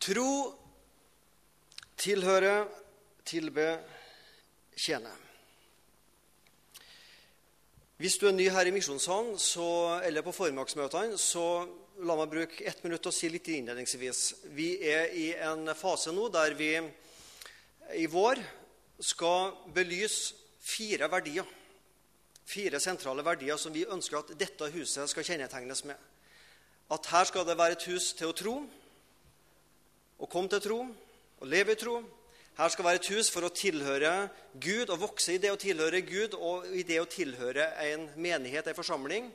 Tro, 0.00 0.56
tilhøre, 2.00 2.62
tilbe, 3.28 3.66
tjene. 4.72 5.10
Hvis 8.00 8.16
du 8.16 8.24
er 8.30 8.32
ny 8.32 8.46
her 8.48 8.64
i 8.64 8.72
Misjonssalen 8.72 9.36
eller 10.06 10.24
på 10.24 10.32
formiddagsmøtene, 10.32 11.18
så 11.20 11.44
la 12.00 12.16
meg 12.16 12.32
bruke 12.32 12.64
ett 12.64 12.80
minutt 12.80 13.10
og 13.10 13.12
si 13.12 13.28
litt 13.28 13.52
innledningsvis. 13.52 14.22
Vi 14.56 14.70
er 14.88 15.12
i 15.12 15.26
en 15.36 15.68
fase 15.76 16.16
nå 16.16 16.30
der 16.32 16.56
vi 16.56 16.72
i 18.00 18.08
vår 18.08 18.40
skal 19.04 19.52
belyse 19.76 20.32
fire 20.64 21.12
verdier. 21.12 21.44
Fire 22.48 22.80
sentrale 22.80 23.20
verdier 23.20 23.60
som 23.60 23.76
vi 23.76 23.84
ønsker 23.84 24.22
at 24.22 24.32
dette 24.32 24.72
huset 24.72 25.12
skal 25.12 25.28
kjennetegnes 25.28 25.84
med. 25.92 25.96
At 26.88 27.12
her 27.12 27.28
skal 27.28 27.44
det 27.44 27.60
være 27.60 27.76
et 27.76 27.90
hus 27.92 28.14
til 28.16 28.32
å 28.32 28.36
tro, 28.36 28.60
å 30.20 30.28
kom 30.28 30.48
til 30.50 30.60
tro, 30.62 30.80
og 31.40 31.48
leve 31.48 31.74
i 31.74 31.80
tro. 31.80 31.98
Her 32.58 32.72
skal 32.72 32.84
være 32.84 33.00
et 33.00 33.10
hus 33.14 33.30
for 33.32 33.46
å 33.46 33.52
tilhøre 33.54 34.12
Gud 34.60 34.90
og 34.92 35.00
vokse 35.00 35.32
i 35.32 35.40
det 35.40 35.52
å 35.52 35.60
tilhøre 35.60 36.02
Gud 36.04 36.34
og 36.36 36.66
i 36.76 36.82
det 36.84 36.98
å 37.00 37.08
tilhøre 37.08 37.70
en 37.86 38.04
menighet, 38.20 38.68
en 38.68 38.76
forsamling. 38.76 39.30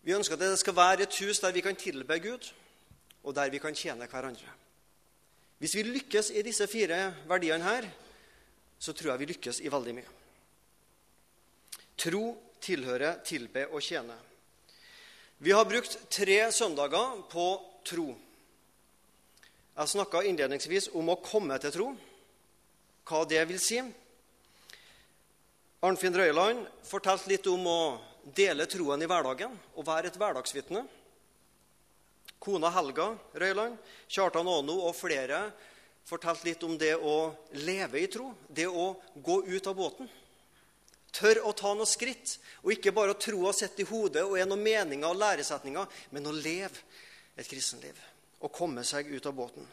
Vi 0.00 0.14
ønsker 0.16 0.38
at 0.38 0.44
det 0.46 0.60
skal 0.62 0.76
være 0.78 1.04
et 1.04 1.18
hus 1.20 1.42
der 1.44 1.52
vi 1.52 1.64
kan 1.64 1.76
tilbe 1.76 2.16
Gud, 2.24 2.48
og 3.24 3.34
der 3.36 3.50
vi 3.52 3.60
kan 3.60 3.76
tjene 3.76 4.08
hverandre. 4.08 4.54
Hvis 5.58 5.74
vi 5.74 5.84
lykkes 5.84 6.30
i 6.38 6.44
disse 6.46 6.68
fire 6.70 7.00
verdiene 7.28 7.66
her, 7.66 7.88
så 8.78 8.94
tror 8.94 9.12
jeg 9.12 9.24
vi 9.24 9.30
lykkes 9.32 9.60
i 9.66 9.72
veldig 9.72 9.94
mye. 9.96 10.14
Tro, 11.98 12.22
tilhøre, 12.62 13.16
tilbe 13.26 13.66
og 13.72 13.82
tjene. 13.82 14.14
Vi 15.42 15.52
har 15.54 15.66
brukt 15.66 15.98
tre 16.10 16.38
søndager 16.54 17.20
på 17.30 17.46
tro. 17.86 18.06
Jeg 19.78 19.92
snakka 19.92 20.24
innledningsvis 20.26 20.88
om 20.98 21.12
å 21.12 21.20
komme 21.22 21.54
til 21.62 21.70
tro, 21.70 21.84
hva 23.06 23.20
det 23.30 23.44
vil 23.46 23.60
si. 23.62 23.76
Arnfinn 25.86 26.18
Røyland 26.18 26.64
fortalte 26.82 27.30
litt 27.30 27.46
om 27.46 27.68
å 27.70 27.82
dele 28.34 28.66
troen 28.66 28.98
i 28.98 29.06
hverdagen 29.06 29.54
og 29.76 29.86
være 29.86 30.10
et 30.10 30.18
hverdagsvitne. 30.18 30.82
Kona 32.42 32.72
Helga 32.74 33.12
Røyland, 33.38 33.78
Kjartan 34.10 34.50
Aano 34.50 34.80
og 34.88 34.98
flere 34.98 35.44
fortalte 36.10 36.50
litt 36.50 36.66
om 36.66 36.74
det 36.80 36.96
å 36.98 37.30
leve 37.62 38.02
i 38.02 38.10
tro, 38.10 38.32
det 38.50 38.66
å 38.66 38.90
gå 39.14 39.40
ut 39.46 39.70
av 39.70 39.78
båten. 39.78 40.10
Tør 41.14 41.44
å 41.46 41.54
ta 41.54 41.70
noen 41.70 41.86
skritt, 41.86 42.40
og 42.66 42.74
ikke 42.74 42.96
bare 42.98 43.14
tro 43.14 43.46
og 43.46 43.54
sette 43.54 43.86
i 43.86 43.90
hodet 43.94 44.26
og 44.26 44.40
er 44.40 44.50
noen 44.50 44.66
meninger 44.66 45.06
og 45.06 45.22
læresetninger, 45.22 45.86
men 46.10 46.26
å 46.26 46.34
leve 46.34 46.82
et 47.38 47.46
kristenliv 47.46 47.94
å 48.40 48.50
komme 48.52 48.84
seg 48.86 49.10
ut 49.10 49.26
av 49.26 49.34
båten. 49.34 49.66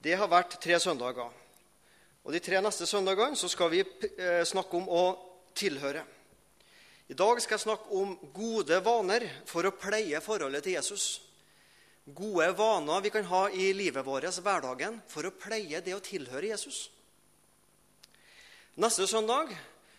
Det 0.00 0.16
har 0.16 0.30
vært 0.32 0.56
tre 0.62 0.78
søndager. 0.80 1.28
Og 2.24 2.32
De 2.32 2.40
tre 2.40 2.60
neste 2.60 2.86
søndagene 2.88 3.36
så 3.36 3.48
skal 3.48 3.70
vi 3.72 3.80
eh, 3.82 4.44
snakke 4.48 4.76
om 4.76 4.88
å 4.88 5.04
tilhøre. 5.56 6.04
I 7.10 7.16
dag 7.18 7.40
skal 7.42 7.56
jeg 7.56 7.64
snakke 7.64 7.96
om 7.96 8.14
gode 8.32 8.76
vaner 8.86 9.24
for 9.48 9.66
å 9.66 9.74
pleie 9.74 10.20
forholdet 10.22 10.62
til 10.64 10.76
Jesus. 10.76 11.06
Gode 12.06 12.52
vaner 12.56 13.02
vi 13.02 13.12
kan 13.12 13.26
ha 13.28 13.42
i 13.50 13.72
livet 13.76 14.06
vårt, 14.06 14.28
hverdagen, 14.40 15.00
for 15.10 15.26
å 15.26 15.34
pleie 15.34 15.82
det 15.84 15.96
å 15.96 16.04
tilhøre 16.04 16.52
Jesus. 16.52 16.84
Neste 18.80 19.08
søndag 19.10 19.50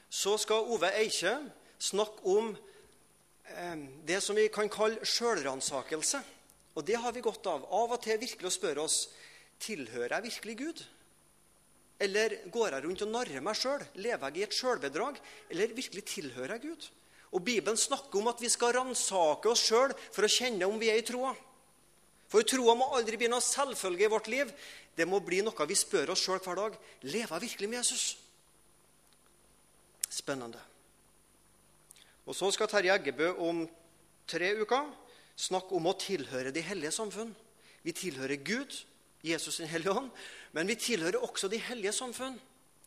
så 0.09 0.37
skal 0.39 0.71
Ove 0.71 0.89
Eikje 0.97 1.35
snakke 1.81 2.23
om 2.31 2.53
det 4.07 4.21
som 4.23 4.37
vi 4.37 4.47
kan 4.53 4.69
kalle 4.71 5.03
sjølransakelse. 5.05 6.21
Og 6.75 6.85
det 6.87 6.97
har 7.03 7.11
vi 7.11 7.23
godt 7.23 7.47
av. 7.51 7.67
Av 7.67 7.91
og 7.91 8.01
til 8.03 8.19
virkelig 8.21 8.47
å 8.47 8.53
spørre 8.53 8.85
oss 8.85 9.03
tilhører 9.61 10.17
jeg 10.17 10.27
virkelig 10.29 10.57
Gud. 10.61 10.83
Eller 12.01 12.37
går 12.49 12.73
jeg 12.73 12.83
rundt 12.85 13.03
og 13.05 13.11
narrer 13.13 13.43
meg 13.45 13.57
sjøl? 13.59 13.83
Lever 14.01 14.31
jeg 14.31 14.39
i 14.39 14.45
et 14.47 14.57
sjølbedrag? 14.57 15.19
Eller 15.53 15.75
virkelig 15.77 16.05
tilhører 16.09 16.55
jeg 16.55 16.71
Gud? 16.71 16.87
Og 17.31 17.43
Bibelen 17.45 17.77
snakker 17.77 18.19
om 18.19 18.31
at 18.31 18.41
vi 18.41 18.49
skal 18.51 18.73
ransake 18.75 19.51
oss 19.51 19.67
sjøl 19.67 19.93
for 20.11 20.25
å 20.25 20.31
kjenne 20.31 20.67
om 20.67 20.79
vi 20.81 20.89
er 20.91 20.99
i 20.99 21.05
troa. 21.07 21.35
For 22.31 22.47
troa 22.47 22.73
må 22.79 22.89
aldri 22.95 23.19
bli 23.19 23.29
noe 23.31 23.43
selvfølge 23.43 24.07
i 24.07 24.11
vårt 24.11 24.31
liv. 24.31 24.51
Det 24.95 25.07
må 25.07 25.21
bli 25.23 25.43
noe 25.43 25.67
vi 25.67 25.77
spør 25.77 26.15
oss 26.15 26.23
sjøl 26.25 26.41
hver 26.43 26.59
dag. 26.63 26.81
Lever 27.03 27.37
jeg 27.37 27.45
virkelig 27.47 27.69
med 27.69 27.81
Jesus? 27.83 28.05
Spennende. 30.11 30.70
Og 32.31 32.35
så 32.37 32.47
skal 32.55 32.69
Terje 32.71 32.93
Eggebø 32.95 33.33
om 33.43 33.57
tre 34.31 34.53
uker 34.61 34.85
snakke 35.35 35.75
om 35.75 35.89
å 35.89 35.99
tilhøre 35.99 36.53
de 36.55 36.61
hellige 36.63 36.93
samfunn. 36.95 37.33
Vi 37.83 37.91
tilhører 37.91 38.39
Gud, 38.39 38.71
Jesus 39.19 39.59
sin 39.59 39.67
hellige 39.67 39.91
ånd, 39.99 40.07
men 40.55 40.63
vi 40.71 40.79
tilhører 40.79 41.19
også 41.19 41.51
de 41.51 41.59
hellige 41.59 41.91
samfunn. 41.97 42.39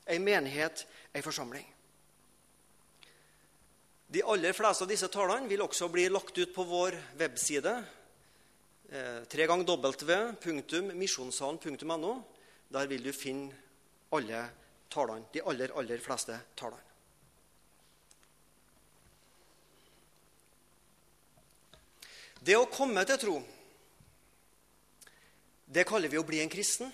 Ei 0.09 0.16
menighet, 0.16 0.88
ei 1.12 1.21
forsamling. 1.25 1.66
De 4.09 4.25
aller 4.32 4.53
fleste 4.56 4.84
av 4.87 4.91
disse 4.94 5.09
talene 5.12 5.49
vil 5.50 5.65
også 5.66 5.88
bli 5.93 6.09
lagt 6.09 6.38
ut 6.41 6.55
på 6.56 6.62
vår 6.71 6.93
webside. 7.21 7.75
Eh, 8.88 9.28
tre 9.28 9.44
ganger 9.50 9.76
w.misjonssalen.no. 9.76 12.12
Der 12.72 12.84
vil 12.88 13.05
du 13.05 13.12
finne 13.12 13.53
alle 14.16 14.49
talene, 14.88 15.28
de 15.37 15.44
aller, 15.44 15.69
aller 15.76 16.00
fleste 16.00 16.32
talene. 16.56 16.94
Det 22.44 22.56
å 22.59 22.69
komme 22.69 23.05
til 23.09 23.21
tro, 23.21 23.38
det 25.65 25.87
kaller 25.88 26.12
vi 26.12 26.21
å 26.21 26.27
bli 26.27 26.43
en 26.43 26.53
kristen. 26.53 26.91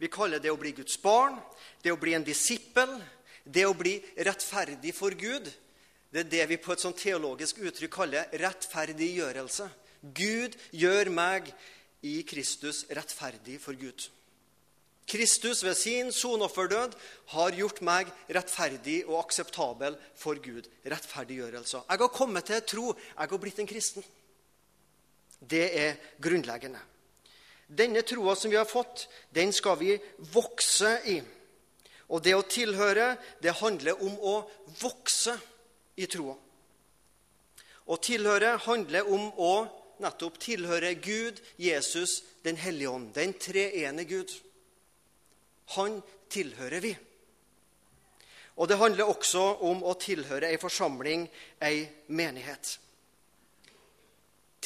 Vi 0.00 0.08
kaller 0.12 0.40
det 0.40 0.52
å 0.52 0.58
bli 0.60 0.72
Guds 0.76 0.96
barn, 1.00 1.36
det 1.82 1.92
å 1.92 2.00
bli 2.00 2.14
en 2.16 2.24
disippel, 2.24 2.96
det 3.44 3.64
å 3.68 3.76
bli 3.76 3.96
rettferdig 4.26 4.92
for 4.96 5.14
Gud. 5.16 5.48
Det 6.12 6.24
er 6.24 6.32
det 6.32 6.48
vi 6.52 6.58
på 6.60 6.72
et 6.72 6.82
sånt 6.82 6.98
teologisk 7.00 7.60
uttrykk 7.64 7.92
kaller 7.92 8.32
rettferdiggjørelse. 8.40 9.68
Gud 10.16 10.56
gjør 10.76 11.10
meg 11.12 11.48
i 12.06 12.20
Kristus 12.28 12.84
rettferdig 12.92 13.58
for 13.60 13.76
Gud. 13.76 14.08
Kristus 15.06 15.62
ved 15.62 15.76
sin 15.78 16.08
sonofferdød 16.10 16.96
har 17.36 17.54
gjort 17.54 17.82
meg 17.86 18.08
rettferdig 18.32 19.04
og 19.06 19.20
akseptabel 19.20 19.94
for 20.18 20.40
Gud. 20.42 20.66
Rettferdiggjørelse. 20.82 21.84
Jeg 21.84 22.02
har 22.02 22.14
kommet 22.14 22.48
til 22.50 22.64
tro. 22.66 22.86
Jeg 22.96 23.30
har 23.30 23.42
blitt 23.42 23.60
en 23.62 23.70
kristen. 23.70 24.06
Det 25.38 25.66
er 25.78 25.96
grunnleggende. 26.22 26.80
Denne 27.66 28.02
troa 28.06 28.36
som 28.36 28.50
vi 28.50 28.56
har 28.56 28.68
fått, 28.68 29.08
den 29.34 29.52
skal 29.52 29.78
vi 29.80 29.96
vokse 30.32 30.92
i. 31.10 31.16
Og 32.14 32.22
det 32.22 32.36
å 32.38 32.46
tilhøre, 32.46 33.16
det 33.42 33.58
handler 33.58 34.02
om 34.02 34.14
å 34.22 34.34
vokse 34.80 35.34
i 35.98 36.06
troa. 36.06 36.36
Å 37.86 37.96
tilhøre 38.02 38.56
handler 38.66 39.10
om 39.10 39.28
å 39.38 39.52
nettopp 40.02 40.38
tilhøre 40.42 40.94
Gud, 41.02 41.42
Jesus, 41.56 42.22
Den 42.42 42.56
hellige 42.56 42.90
ånd, 42.90 43.08
den 43.14 43.32
treene 43.42 44.04
Gud. 44.06 44.30
Han 45.74 45.98
tilhører 46.30 46.80
vi. 46.80 46.92
Og 48.56 48.68
det 48.68 48.78
handler 48.78 49.10
også 49.10 49.42
om 49.66 49.82
å 49.82 49.96
tilhøre 49.98 50.46
ei 50.46 50.60
forsamling, 50.62 51.26
ei 51.58 51.88
menighet 52.06 52.76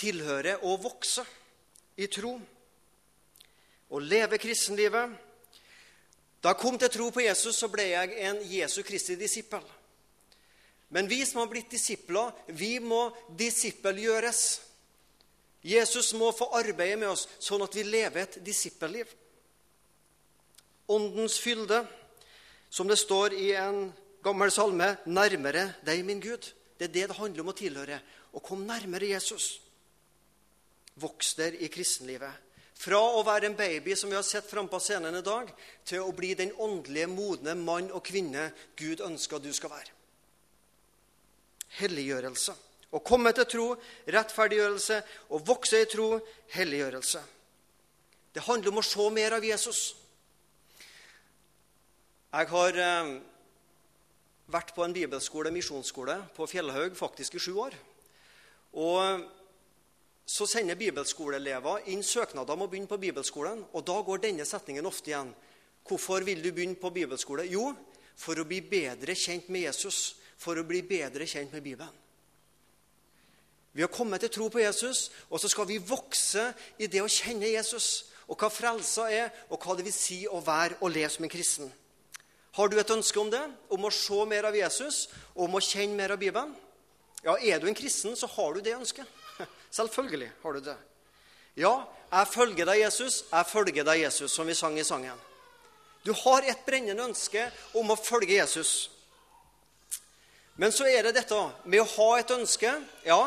tilhøre 0.00 0.56
og 0.64 0.80
vokse 0.84 1.24
i 2.00 2.08
tro 2.08 2.38
og 3.90 4.02
leve 4.06 4.38
kristenlivet. 4.38 5.12
Da 6.40 6.54
jeg 6.54 6.60
kom 6.62 6.78
til 6.78 6.92
tro 6.92 7.10
på 7.12 7.24
Jesus, 7.24 7.58
så 7.58 7.68
ble 7.68 7.90
jeg 7.90 8.16
en 8.24 8.40
Jesu 8.48 8.80
Kristi 8.86 9.16
disippel. 9.20 9.64
Men 10.90 11.08
vi 11.10 11.20
som 11.26 11.42
har 11.42 11.50
blitt 11.50 11.70
disipler, 11.70 12.32
vi 12.48 12.78
må 12.82 13.10
disippelgjøres. 13.38 14.60
Jesus 15.62 16.14
må 16.16 16.30
få 16.32 16.48
arbeide 16.56 16.96
med 16.98 17.12
oss 17.12 17.26
sånn 17.38 17.62
at 17.62 17.76
vi 17.76 17.84
lever 17.84 18.24
et 18.24 18.38
disippelliv. 18.42 19.10
Åndens 20.90 21.36
fylde, 21.38 21.84
som 22.70 22.88
det 22.88 22.98
står 22.98 23.36
i 23.36 23.52
en 23.58 23.90
gammel 24.24 24.50
salme, 24.50 24.96
'Nærmere 25.06 25.74
deg, 25.84 26.04
min 26.04 26.22
Gud'. 26.22 26.54
Det 26.78 26.88
er 26.88 26.92
det 26.92 27.08
det 27.08 27.16
handler 27.16 27.42
om 27.42 27.52
å 27.52 27.58
tilhøre. 27.58 28.00
Å 28.32 28.40
komme 28.40 28.66
nærmere 28.66 29.12
Jesus 29.12 29.60
vokst 30.98 31.38
der 31.38 31.54
i 31.60 31.68
kristenlivet. 31.72 32.48
Fra 32.80 32.96
å 32.96 33.20
være 33.26 33.50
en 33.50 33.58
baby 33.58 33.92
som 33.98 34.08
vi 34.08 34.16
har 34.16 34.24
sett 34.24 34.48
fram 34.48 34.68
på 34.70 34.80
scenen 34.80 35.18
i 35.18 35.24
dag, 35.24 35.50
til 35.84 36.06
å 36.06 36.14
bli 36.16 36.32
den 36.34 36.54
åndelige, 36.56 37.10
modne 37.12 37.54
mann 37.58 37.90
og 37.92 38.04
kvinne 38.08 38.48
Gud 38.78 39.02
ønsker 39.04 39.42
du 39.42 39.50
skal 39.52 39.74
være. 39.74 39.92
Helliggjørelse. 41.76 42.54
Å 42.90 42.98
komme 43.06 43.30
til 43.36 43.46
tro, 43.46 43.66
rettferdiggjørelse. 44.10 44.96
Å 45.30 45.42
vokse 45.46 45.82
i 45.82 45.88
tro, 45.92 46.14
helliggjørelse. 46.56 47.20
Det 48.34 48.46
handler 48.46 48.72
om 48.72 48.80
å 48.80 48.86
se 48.86 49.10
mer 49.12 49.36
av 49.36 49.44
Jesus. 49.44 49.82
Jeg 52.30 52.48
har 52.50 52.76
eh, 52.78 53.12
vært 54.50 54.72
på 54.74 54.84
en 54.86 54.94
bibelskole, 54.94 55.52
misjonsskole, 55.54 56.16
på 56.34 56.48
Fjellhaug 56.50 56.96
faktisk 56.98 57.36
i 57.36 57.42
sju 57.42 57.52
år. 57.58 57.76
Og 58.78 59.28
så 60.30 60.46
sender 60.46 60.78
bibelskoleelever 60.78 61.88
inn 61.90 62.04
søknader 62.06 62.54
om 62.54 62.62
å 62.62 62.68
begynne 62.70 62.90
på 62.90 63.00
bibelskolen. 63.02 63.64
Og 63.74 63.82
da 63.86 63.96
går 64.06 64.22
denne 64.22 64.46
setningen 64.46 64.86
ofte 64.86 65.10
igjen. 65.10 65.32
Hvorfor 65.86 66.22
vil 66.22 66.42
du 66.44 66.52
begynne 66.54 66.78
på 66.78 66.92
bibelskole? 66.94 67.48
Jo, 67.50 67.72
for 68.14 68.38
å 68.38 68.46
bli 68.46 68.60
bedre 68.62 69.16
kjent 69.18 69.48
med 69.50 69.66
Jesus. 69.66 70.20
For 70.38 70.60
å 70.60 70.66
bli 70.66 70.84
bedre 70.86 71.26
kjent 71.26 71.50
med 71.56 71.64
Bibelen. 71.66 71.96
Vi 73.74 73.82
har 73.82 73.90
kommet 73.90 74.22
til 74.22 74.32
tro 74.34 74.48
på 74.50 74.62
Jesus, 74.62 75.10
og 75.30 75.38
så 75.38 75.50
skal 75.50 75.66
vi 75.68 75.78
vokse 75.82 76.48
i 76.78 76.88
det 76.90 77.02
å 77.02 77.10
kjenne 77.10 77.50
Jesus. 77.50 78.10
Og 78.30 78.38
hva 78.38 78.50
frelsa 78.50 79.08
er, 79.10 79.30
og 79.50 79.58
hva 79.62 79.76
det 79.78 79.86
vil 79.86 79.94
si 79.94 80.24
å 80.30 80.40
være 80.42 80.78
og 80.80 80.94
leve 80.94 81.10
som 81.10 81.26
en 81.26 81.32
kristen. 81.32 81.70
Har 82.54 82.70
du 82.70 82.78
et 82.78 82.94
ønske 82.94 83.18
om 83.18 83.30
det? 83.30 83.42
Om 83.70 83.86
å 83.86 83.94
se 83.94 84.24
mer 84.30 84.46
av 84.46 84.58
Jesus? 84.58 85.08
Og 85.34 85.48
om 85.48 85.58
å 85.58 85.62
kjenne 85.62 85.98
mer 85.98 86.14
av 86.14 86.22
Bibelen? 86.22 86.54
Ja, 87.26 87.34
er 87.34 87.58
du 87.58 87.66
en 87.66 87.78
kristen, 87.78 88.14
så 88.16 88.30
har 88.30 88.54
du 88.54 88.62
det 88.64 88.78
ønsket. 88.78 89.06
Selvfølgelig 89.70 90.30
har 90.42 90.52
du 90.52 90.60
det. 90.60 90.76
Ja, 91.56 91.74
jeg 92.10 92.28
følger 92.30 92.66
deg, 92.66 92.80
Jesus. 92.84 93.24
Jeg 93.30 93.46
følger 93.46 93.84
deg, 93.86 94.00
Jesus, 94.04 94.32
som 94.32 94.46
vi 94.46 94.54
sang 94.54 94.78
i 94.78 94.86
sangen. 94.86 95.18
Du 96.04 96.12
har 96.16 96.46
et 96.48 96.64
brennende 96.66 97.04
ønske 97.04 97.44
om 97.76 97.92
å 97.92 97.98
følge 97.98 98.38
Jesus. 98.38 98.90
Men 100.56 100.72
så 100.72 100.88
er 100.88 101.06
det 101.06 101.14
dette 101.16 101.38
med 101.64 101.82
å 101.82 101.88
ha 101.96 102.08
et 102.18 102.32
ønske. 102.34 102.72
Ja, 103.04 103.20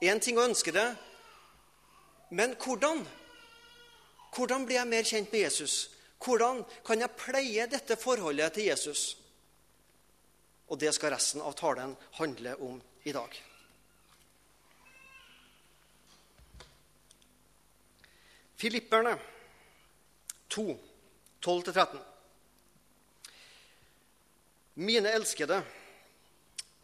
én 0.00 0.20
ting 0.20 0.38
å 0.40 0.46
ønske 0.48 0.72
det, 0.72 0.88
men 2.30 2.54
hvordan? 2.60 3.04
Hvordan 4.30 4.66
blir 4.66 4.78
jeg 4.78 4.88
mer 4.88 5.06
kjent 5.06 5.32
med 5.32 5.42
Jesus? 5.42 5.90
Hvordan 6.22 6.62
kan 6.86 7.00
jeg 7.00 7.16
pleie 7.18 7.66
dette 7.66 7.96
forholdet 7.98 8.54
til 8.54 8.68
Jesus? 8.70 9.04
Og 10.70 10.78
det 10.78 10.92
skal 10.94 11.16
resten 11.16 11.42
av 11.42 11.56
talen 11.58 11.96
handle 12.20 12.54
om 12.62 12.76
i 13.04 13.12
dag. 13.16 13.49
Filipperne 18.60 19.14
2, 20.48 20.78
12-13. 21.44 21.98
Mine 24.74 25.08
elskede 25.08 25.62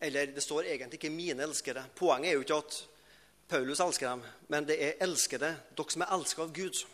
Eller 0.00 0.26
det 0.26 0.40
står 0.40 0.62
egentlig 0.64 0.94
ikke 0.94 1.10
'mine 1.10 1.42
elskede'. 1.42 1.82
Poenget 1.96 2.28
er 2.28 2.32
jo 2.32 2.40
ikke 2.40 2.54
at 2.54 2.86
Paulus 3.48 3.80
elsker 3.80 4.10
dem, 4.10 4.22
men 4.48 4.68
det 4.68 4.76
er 4.84 4.92
'elskede', 5.04 5.56
dere 5.76 5.90
som 5.90 6.02
er 6.02 6.14
elska 6.16 6.42
av 6.42 6.52
Gud. 6.52 6.86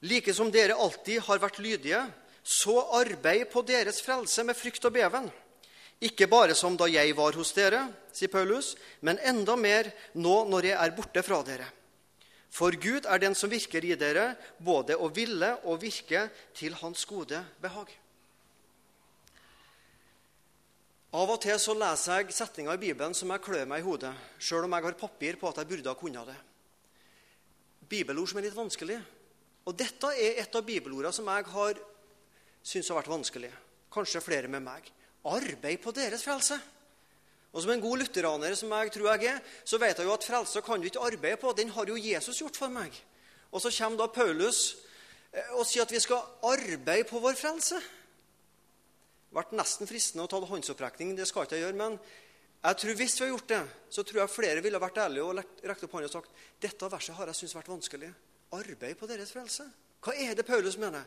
Like 0.00 0.34
som 0.34 0.52
dere 0.52 0.74
alltid 0.74 1.20
har 1.20 1.38
vært 1.38 1.58
lydige, 1.58 2.12
så 2.42 2.80
arbeid 2.80 3.46
på 3.52 3.62
deres 3.62 4.02
frelse 4.02 4.44
med 4.44 4.56
frykt 4.56 4.84
og 4.84 4.92
beven. 4.92 5.30
Ikke 6.00 6.26
bare 6.26 6.54
som 6.54 6.76
da 6.76 6.84
jeg 6.84 7.16
var 7.16 7.32
hos 7.32 7.52
dere, 7.52 7.94
sier 8.12 8.28
Paulus, 8.28 8.76
men 9.00 9.18
enda 9.18 9.56
mer 9.56 9.92
nå 10.14 10.44
når 10.44 10.62
jeg 10.64 10.86
er 10.86 10.96
borte 10.96 11.22
fra 11.22 11.42
dere. 11.42 11.83
For 12.54 12.76
Gud 12.78 13.08
er 13.10 13.18
den 13.18 13.34
som 13.34 13.50
virker 13.50 13.82
i 13.82 13.96
dere, 13.98 14.36
både 14.62 14.94
å 14.94 15.08
ville 15.10 15.50
og 15.66 15.80
virke 15.82 16.28
til 16.54 16.76
Hans 16.78 17.02
gode 17.10 17.40
behag. 17.62 17.90
Av 21.14 21.30
og 21.30 21.40
til 21.42 21.58
så 21.62 21.74
leser 21.78 22.22
jeg 22.22 22.34
setninger 22.34 22.74
i 22.74 22.82
Bibelen 22.82 23.14
som 23.14 23.30
jeg 23.30 23.42
klør 23.42 23.66
meg 23.70 23.82
i 23.82 23.86
hodet, 23.86 24.10
sjøl 24.42 24.66
om 24.66 24.74
jeg 24.74 24.86
har 24.86 24.96
papir 24.98 25.38
på 25.38 25.50
at 25.50 25.60
jeg 25.62 25.70
burde 25.70 25.90
ha 25.90 25.98
kunnet 25.98 26.30
det. 26.30 26.38
Bibelord 27.90 28.30
som 28.30 28.40
er 28.40 28.48
litt 28.48 28.56
vanskelig. 28.56 28.98
Og 29.64 29.76
dette 29.78 30.10
er 30.18 30.40
et 30.42 30.56
av 30.58 30.64
bibelordene 30.66 31.14
som 31.14 31.28
jeg 31.30 31.46
har 31.54 31.78
syntes 32.64 32.90
har 32.90 32.98
vært 32.98 33.12
vanskelig. 33.12 33.50
Kanskje 33.94 34.22
flere 34.24 34.50
med 34.50 34.64
meg. 34.64 34.88
Arbeid 35.30 35.80
på 35.82 35.94
deres 35.96 36.24
frelse. 36.26 36.58
Og 37.54 37.62
Som 37.62 37.70
en 37.70 37.80
god 37.82 38.00
lutheraner 38.02 38.54
som 38.58 38.72
jeg 38.74 38.90
tror 38.92 39.12
jeg 39.14 39.30
er, 39.30 39.42
så 39.64 39.78
vet 39.78 39.98
jeg 39.98 40.08
jo 40.08 40.14
at 40.14 40.26
frelsa 40.26 40.60
kan 40.60 40.80
du 40.82 40.88
ikke 40.88 41.04
arbeide 41.06 41.38
på. 41.38 41.52
Den 41.54 41.70
har 41.70 41.86
jo 41.86 41.94
Jesus 41.96 42.40
gjort 42.42 42.58
for 42.58 42.68
meg. 42.68 42.90
Og 43.54 43.62
så 43.62 43.70
kommer 43.70 44.00
da 44.00 44.08
Paulus 44.10 44.76
eh, 45.30 45.52
og 45.54 45.62
sier 45.66 45.86
at 45.86 45.92
vi 45.94 46.02
skal 46.02 46.24
arbeide 46.42 47.06
på 47.06 47.22
vår 47.22 47.38
frelse. 47.38 47.78
Det 47.78 49.38
ble 49.38 49.58
nesten 49.58 49.86
fristende 49.86 50.26
å 50.26 50.30
ta 50.30 50.42
håndsopprekning. 50.42 51.14
Det 51.14 51.28
skal 51.30 51.46
ikke 51.46 51.60
jeg 51.60 51.68
gjøre. 51.68 51.78
Men 51.78 51.98
jeg 52.64 52.80
tror 52.80 52.98
hvis 52.98 53.16
vi 53.20 53.24
har 53.24 53.32
gjort 53.36 53.50
det, 53.52 53.62
så 53.90 54.02
tror 54.02 54.24
jeg 54.24 54.34
flere 54.34 54.64
ville 54.64 54.82
vært 54.82 54.98
ærlige 55.04 55.24
og 55.28 55.38
rekt 55.70 55.86
opp 55.86 55.94
hånda 55.94 56.10
og 56.10 56.14
sagt 56.18 56.44
dette 56.64 56.90
verset 56.90 57.14
har 57.14 57.30
jeg 57.30 57.38
syntes 57.38 57.58
vært 57.60 57.70
vanskelig. 57.70 58.10
Arbeid 58.58 58.98
på 58.98 59.06
deres 59.10 59.30
frelse. 59.34 59.66
Hva 60.02 60.14
er 60.18 60.34
det 60.34 60.46
Paulus 60.48 60.74
mener? 60.80 61.06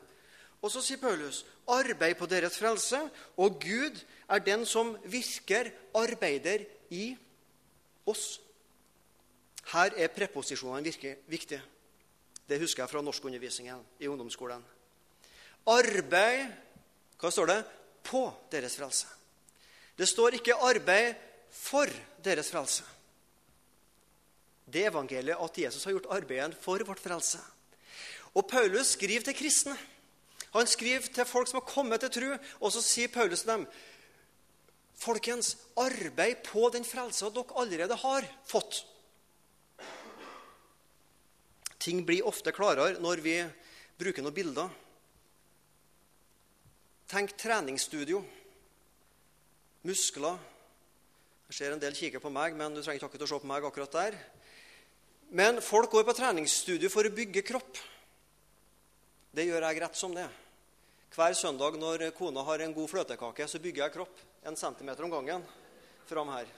Og 0.62 0.72
så 0.74 0.82
sier 0.82 1.02
Paulus.: 1.02 1.44
Arbeid 1.68 2.16
på 2.18 2.26
deres 2.26 2.58
frelse, 2.58 3.00
og 3.38 3.60
Gud 3.62 4.00
er 4.30 4.44
den 4.44 4.66
som 4.66 4.96
virker, 5.06 5.72
arbeider 5.96 6.66
i 6.90 7.12
oss. 8.08 8.40
Her 9.74 9.94
er 9.98 10.14
preposisjonene 10.14 10.94
viktige. 11.28 11.62
Det 12.48 12.60
husker 12.62 12.84
jeg 12.84 12.90
fra 12.90 13.04
norskundervisningen 13.04 13.84
i 14.00 14.08
ungdomsskolen. 14.08 14.64
Arbeid 15.68 16.48
Hva 17.18 17.32
står 17.34 17.50
det? 17.50 17.62
På 18.06 18.30
deres 18.52 18.78
frelse. 18.78 19.08
Det 19.98 20.08
står 20.08 20.38
ikke 20.38 20.54
'arbeid 20.54 21.16
for 21.50 21.90
deres 22.24 22.52
frelse'. 22.54 22.84
Det 24.74 24.86
evangeliet 24.86 25.38
at 25.44 25.58
Jesus 25.58 25.84
har 25.84 25.92
gjort 25.92 26.06
arbeidet 26.10 26.58
for 26.62 26.78
vårt 26.86 27.00
frelse. 27.00 27.40
Og 28.36 28.48
Paulus 28.48 28.88
skriver 28.88 29.22
til 29.22 29.36
kristne. 29.36 29.78
Han 30.58 30.70
skriver 30.70 31.12
til 31.14 31.28
folk 31.30 31.50
som 31.50 31.60
har 31.62 31.70
kommet 31.70 32.02
til 32.02 32.14
tro, 32.18 32.34
og 32.62 32.74
så 32.74 32.82
sier 32.82 33.14
Paulus 33.14 33.46
til 33.46 33.54
dem 33.54 33.68
Folkens, 34.98 35.52
arbeid 35.78 36.40
på 36.48 36.72
den 36.74 36.86
frelsa 36.86 37.30
dere 37.30 37.54
allerede 37.62 37.96
har 38.02 38.26
fått. 38.50 38.80
Ting 41.78 42.02
blir 42.06 42.26
ofte 42.26 42.50
klarere 42.52 42.98
når 42.98 43.22
vi 43.22 43.36
bruker 44.00 44.26
noen 44.26 44.34
bilder. 44.34 44.72
Tenk 47.08 47.36
treningsstudio. 47.38 48.24
Muskler. 49.86 50.42
Jeg 51.48 51.60
ser 51.60 51.76
en 51.76 51.86
del 51.86 51.96
kikker 51.96 52.20
på 52.20 52.34
meg, 52.34 52.58
men 52.58 52.74
du 52.74 52.82
trenger 52.82 53.06
ikke 53.06 53.22
å 53.22 53.30
se 53.30 53.40
på 53.40 53.52
meg 53.54 53.70
akkurat 53.70 53.94
der. 53.94 54.18
Men 55.38 55.62
folk 55.64 55.94
går 55.94 56.10
på 56.10 56.18
treningsstudio 56.18 56.90
for 56.92 57.08
å 57.08 57.14
bygge 57.14 57.46
kropp. 57.46 57.80
Det 59.32 59.46
gjør 59.46 59.70
jeg 59.70 59.86
rett 59.86 60.02
som 60.02 60.18
det. 60.18 60.26
Hver 61.16 61.34
søndag 61.34 61.78
når 61.80 62.10
kona 62.18 62.44
har 62.44 62.62
en 62.62 62.74
god 62.74 62.90
fløtekake, 62.92 63.48
så 63.48 63.62
bygger 63.62 63.86
jeg 63.86 63.96
kropp 63.96 64.20
en 64.48 64.58
centimeter 64.60 65.06
om 65.08 65.14
gangen 65.14 65.46
fram 66.08 66.30
her. 66.36 66.50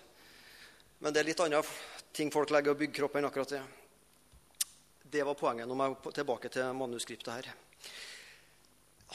Men 0.99 1.13
det 1.13 1.21
er 1.21 1.29
litt 1.29 1.43
andre 1.43 1.61
ting 2.15 2.31
folk 2.33 2.51
legger 2.51 2.73
å 2.73 2.79
bygge 2.79 2.97
kropp 2.99 3.15
enn 3.15 3.27
akkurat 3.29 3.55
det. 3.55 3.63
Det 5.09 5.23
var 5.25 5.37
poenget. 5.37 5.67
Nå 5.67 5.77
må 5.77 5.87
jeg 5.87 6.13
tilbake 6.19 6.51
til 6.53 6.73
manuskriptet 6.77 7.33
her. 7.33 7.51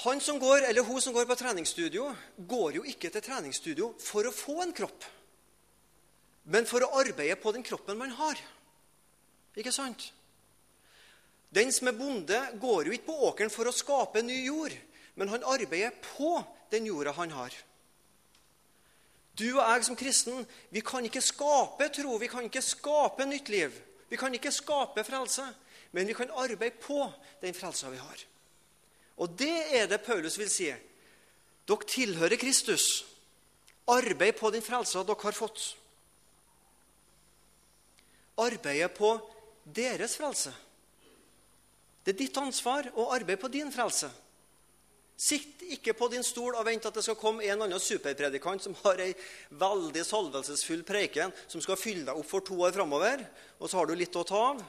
Han 0.03 0.21
som 0.21 0.41
går, 0.43 0.64
eller 0.71 0.83
Hun 0.83 1.00
som 1.00 1.14
går 1.14 1.26
på 1.26 1.37
treningsstudio, 1.38 2.09
går 2.37 2.81
jo 2.81 2.87
ikke 2.91 3.12
til 3.14 3.23
treningsstudio 3.23 3.93
for 4.03 4.26
å 4.26 4.35
få 4.35 4.62
en 4.64 4.75
kropp, 4.75 5.05
men 6.50 6.67
for 6.67 6.83
å 6.83 6.91
arbeide 6.99 7.37
på 7.41 7.53
den 7.55 7.62
kroppen 7.62 7.97
man 7.99 8.11
har. 8.11 8.41
Ikke 9.55 9.73
sant? 9.73 10.11
Den 11.55 11.71
som 11.73 11.88
er 11.88 11.95
bonde, 11.95 12.41
går 12.59 12.88
jo 12.88 12.97
ikke 12.97 13.07
på 13.07 13.21
åkeren 13.29 13.53
for 13.55 13.71
å 13.71 13.76
skape 13.76 14.25
ny 14.26 14.41
jord, 14.49 14.75
men 15.14 15.28
han 15.28 15.44
arbeider 15.47 15.94
på 16.16 16.42
den 16.71 16.87
jorda 16.87 17.12
han 17.12 17.30
har. 17.30 17.54
Du 19.38 19.49
og 19.56 19.62
jeg 19.62 19.85
som 19.87 19.99
kristen 19.99 20.44
vi 20.71 20.83
kan 20.85 21.04
ikke 21.06 21.23
skape 21.23 21.88
tro, 21.94 22.16
vi 22.23 22.30
kan 22.30 22.47
ikke 22.47 22.62
skape 22.62 23.26
nytt 23.26 23.50
liv. 23.50 23.75
Vi 24.09 24.18
kan 24.21 24.35
ikke 24.35 24.52
skape 24.52 25.04
frelse, 25.04 25.47
men 25.92 26.06
vi 26.06 26.14
kan 26.14 26.30
arbeide 26.30 26.78
på 26.83 27.00
den 27.42 27.54
frelsa 27.54 27.90
vi 27.90 27.99
har. 27.99 28.25
Og 29.16 29.38
det 29.38 29.78
er 29.78 29.88
det 29.90 30.02
Paulus 30.06 30.38
vil 30.38 30.50
si. 30.50 30.68
Dere 31.64 31.88
tilhører 31.88 32.38
Kristus. 32.38 33.04
Arbeid 33.88 34.37
på 34.38 34.50
den 34.50 34.62
frelsa 34.62 35.02
dere 35.02 35.23
har 35.23 35.37
fått. 35.37 35.75
Arbeide 38.38 38.90
på 38.94 39.16
deres 39.64 40.16
frelse. 40.18 40.52
Det 42.04 42.14
er 42.14 42.21
ditt 42.21 42.37
ansvar 42.37 42.90
å 42.94 43.09
arbeide 43.14 43.40
på 43.40 43.49
din 43.49 43.73
frelse. 43.73 44.11
Sitt 45.16 45.62
ikke 45.71 45.94
på 45.94 46.09
din 46.11 46.25
stol 46.26 46.56
og 46.59 46.64
vent 46.66 46.87
at 46.88 46.97
det 46.97 47.04
skal 47.06 47.18
komme 47.18 47.44
en 47.47 47.62
annen 47.64 47.80
superpredikant 47.80 48.64
som 48.64 48.75
har 48.83 48.99
ei 49.04 49.12
veldig 49.54 50.02
salvelsesfull 50.02 50.83
preken 50.87 51.33
som 51.47 51.62
skal 51.62 51.78
fylle 51.78 52.02
deg 52.09 52.18
opp 52.18 52.26
for 52.26 52.42
to 52.42 52.59
år 52.66 52.75
framover, 52.75 53.23
og 53.61 53.71
så 53.71 53.78
har 53.78 53.87
du 53.87 53.94
litt 53.94 54.16
å 54.18 54.25
ta 54.26 54.40
av. 54.50 54.64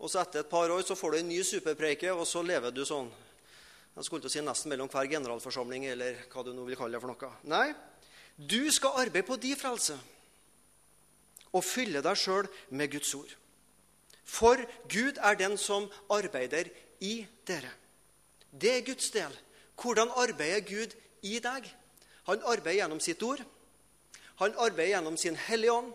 Og 0.00 0.08
så 0.08 0.22
etter 0.22 0.40
et 0.40 0.48
par 0.48 0.72
år 0.72 0.86
så 0.88 0.96
får 0.96 1.12
du 1.12 1.18
en 1.18 1.28
ny 1.28 1.42
superpreike, 1.44 2.14
og 2.16 2.24
så 2.24 2.40
lever 2.40 2.72
du 2.72 2.80
sånn. 2.88 3.10
Jeg 3.92 4.06
skulle 4.06 4.24
til 4.24 4.30
å 4.30 4.32
si 4.32 4.44
nesten 4.46 4.72
mellom 4.72 4.88
hver 4.88 5.10
generalforsamling, 5.12 5.84
eller 5.92 6.22
hva 6.32 6.44
du 6.46 6.54
nå 6.56 6.64
vil 6.64 6.78
kalle 6.80 6.96
det 6.96 7.02
for 7.02 7.12
noe. 7.12 7.34
Nei, 7.52 7.66
du 8.40 8.70
skal 8.72 9.02
arbeide 9.02 9.28
på 9.28 9.36
din 9.36 9.58
frelse 9.60 9.98
og 11.50 11.66
fylle 11.66 12.00
deg 12.00 12.16
sjøl 12.16 12.48
med 12.72 12.92
Guds 12.94 13.12
ord. 13.18 13.36
For 14.24 14.62
Gud 14.88 15.18
er 15.18 15.36
den 15.36 15.58
som 15.60 15.88
arbeider 16.08 16.70
i 17.02 17.26
dere. 17.44 17.72
Det 18.50 18.72
er 18.78 18.86
Guds 18.86 19.10
del. 19.12 19.34
Hvordan 19.80 20.12
arbeider 20.20 20.60
Gud 20.66 20.94
i 21.24 21.38
deg? 21.42 21.66
Han 22.28 22.44
arbeider 22.44 22.82
gjennom 22.82 23.00
sitt 23.00 23.22
ord. 23.24 23.40
Han 24.40 24.54
arbeider 24.56 24.96
gjennom 24.96 25.16
sin 25.20 25.38
Hellige 25.48 25.72
Ånd. 25.72 25.92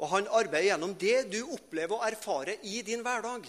Og 0.00 0.08
han 0.14 0.28
arbeider 0.32 0.70
gjennom 0.70 0.94
det 0.96 1.16
du 1.32 1.42
opplever 1.52 1.98
og 1.98 2.06
erfarer 2.08 2.62
i 2.64 2.80
din 2.84 3.04
hverdag. 3.04 3.44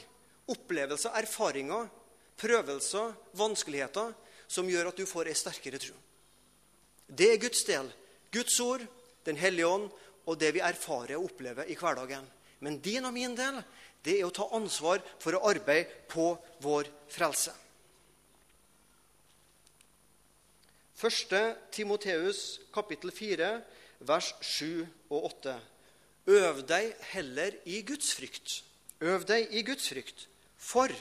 Opplevelser, 0.52 1.16
erfaringer, 1.16 1.88
prøvelser, 2.40 3.14
vanskeligheter 3.40 4.12
som 4.52 4.68
gjør 4.68 4.92
at 4.92 5.00
du 5.00 5.08
får 5.08 5.32
ei 5.32 5.38
sterkere 5.38 5.80
tro. 5.80 5.96
Det 7.08 7.30
er 7.32 7.40
Guds 7.40 7.64
del. 7.68 7.88
Guds 8.32 8.60
ord, 8.60 8.84
Den 9.22 9.38
hellige 9.38 9.68
ånd 9.70 9.84
og 10.26 10.38
det 10.42 10.48
vi 10.56 10.64
erfarer 10.66 11.20
og 11.20 11.28
opplever 11.28 11.68
i 11.70 11.76
hverdagen. 11.78 12.26
Men 12.66 12.80
din 12.82 13.06
og 13.06 13.14
min 13.14 13.36
del 13.38 13.60
det 14.02 14.16
er 14.18 14.26
å 14.26 14.34
ta 14.34 14.48
ansvar 14.58 14.98
for 15.22 15.38
å 15.38 15.44
arbeide 15.46 16.08
på 16.10 16.32
vår 16.66 16.90
frelse. 17.14 17.54
1. 21.02 21.56
Timoteus 21.74 22.60
kapittel 22.70 23.10
4, 23.10 23.48
vers 24.06 24.28
7 24.46 24.86
og 25.10 25.24
8. 25.32 25.56
Øv 26.30 26.62
deg 26.70 26.92
heller 27.16 27.58
i 27.66 27.80
Guds 27.82 28.12
frykt. 28.14 28.60
Øv 29.02 29.26
deg 29.26 29.50
i 29.50 29.64
Guds 29.66 29.90
frykt. 29.90 30.28
For 30.62 30.94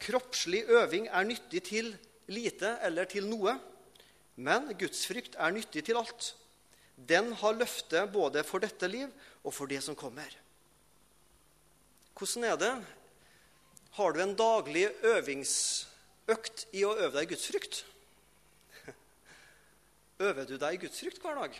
kroppslig 0.00 0.64
øving 0.64 1.10
er 1.12 1.28
nyttig 1.28 1.60
til 1.68 1.92
lite 2.32 2.78
eller 2.88 3.04
til 3.04 3.28
noe, 3.28 3.58
men 4.40 4.72
Guds 4.80 5.04
frykt 5.10 5.36
er 5.36 5.52
nyttig 5.52 5.84
til 5.84 6.00
alt. 6.00 6.32
Den 6.96 7.34
har 7.36 7.60
løfte 7.60 8.06
både 8.08 8.48
for 8.48 8.64
dette 8.64 8.88
liv 8.88 9.12
og 9.44 9.52
for 9.52 9.68
det 9.68 9.84
som 9.84 9.98
kommer. 9.98 10.30
Hvordan 12.16 12.48
er 12.48 12.56
det? 12.56 12.74
Har 14.00 14.12
du 14.14 14.24
en 14.24 14.38
daglig 14.38 14.88
øvingsøkt 15.04 16.70
i 16.72 16.88
å 16.88 16.96
øve 16.96 17.18
deg 17.18 17.28
i 17.28 17.34
Guds 17.34 17.52
frykt? 17.52 17.84
Øver 20.22 20.46
du 20.46 20.58
deg 20.58 20.76
i 20.76 20.82
Guds 20.84 21.00
frykt 21.00 21.22
hver 21.22 21.40
dag? 21.40 21.56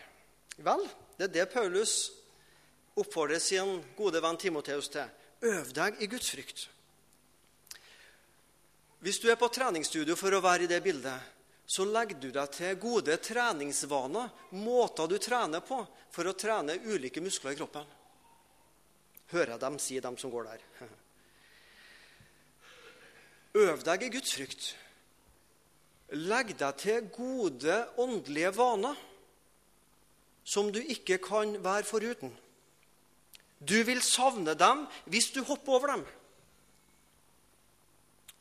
Vel, 0.63 0.85
det 1.19 1.27
er 1.27 1.35
det 1.35 1.51
Paulus 1.51 2.13
oppfordrer 2.95 3.43
sin 3.43 3.81
gode 3.99 4.23
venn 4.23 4.39
Timoteus 4.39 4.89
til. 4.93 5.11
Øv 5.43 5.73
deg 5.75 5.99
i 6.03 6.09
Guds 6.11 6.31
frykt. 6.31 6.69
Hvis 9.05 9.19
du 9.21 9.29
er 9.29 9.37
på 9.37 9.51
treningsstudio 9.53 10.15
for 10.17 10.33
å 10.33 10.41
være 10.45 10.65
i 10.65 10.71
det 10.71 10.81
bildet, 10.85 11.33
så 11.67 11.85
legger 11.89 12.21
du 12.21 12.31
deg 12.33 12.53
til 12.53 12.79
gode 12.81 13.17
treningsvaner, 13.21 14.31
måter 14.61 15.09
du 15.11 15.19
trener 15.19 15.65
på, 15.65 15.81
for 16.13 16.29
å 16.29 16.37
trene 16.39 16.79
ulike 16.87 17.21
muskler 17.25 17.53
i 17.53 17.59
kroppen. 17.59 17.89
Hører 19.33 19.57
jeg 19.57 19.63
dem 19.65 19.79
si, 19.83 19.99
dem 20.01 20.17
som 20.21 20.33
går 20.33 20.49
der. 20.53 20.65
Øv 23.65 23.85
deg 23.87 24.07
i 24.07 24.13
Guds 24.15 24.35
frykt. 24.37 24.73
Legg 26.15 26.55
deg 26.59 26.79
til 26.79 27.09
gode 27.15 27.77
åndelige 27.99 28.53
vaner 28.55 28.99
som 30.45 30.69
du 30.73 30.79
ikke 30.79 31.19
kan 31.25 31.57
være 31.65 31.89
foruten. 31.89 32.33
Du 33.59 33.77
vil 33.87 34.03
savne 34.05 34.55
dem 34.55 34.85
hvis 35.11 35.31
du 35.35 35.43
hopper 35.43 35.79
over 35.79 35.95
dem. 35.95 36.05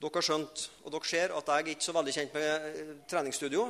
Dere 0.04 0.20
har 0.20 0.26
skjønt, 0.28 0.66
og 0.84 0.92
dere 0.92 1.08
ser, 1.08 1.32
at 1.32 1.48
jeg 1.48 1.64
er 1.64 1.74
ikke 1.74 1.86
så 1.86 1.96
veldig 1.96 2.14
kjent 2.14 2.34
med 2.36 2.48
eh, 2.68 2.94
treningsstudio. 3.08 3.70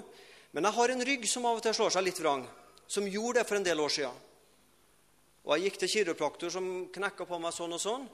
Men 0.54 0.66
jeg 0.66 0.78
har 0.80 0.94
en 0.94 1.06
rygg 1.06 1.28
som 1.30 1.46
av 1.46 1.60
og 1.60 1.66
til 1.66 1.76
slår 1.78 1.94
seg 1.94 2.08
litt 2.08 2.22
vrang, 2.24 2.42
som 2.90 3.06
gjorde 3.06 3.40
det 3.40 3.48
for 3.50 3.60
en 3.60 3.68
del 3.68 3.82
år 3.84 3.94
siden. 3.94 4.22
Og 5.44 5.54
Jeg 5.54 5.68
gikk 5.68 5.80
til 5.82 5.92
kiropraktor 5.94 6.50
som 6.50 6.70
knekka 6.94 7.28
på 7.30 7.40
meg 7.44 7.54
sånn 7.54 7.76
og 7.76 7.82
sånn. 7.84 8.06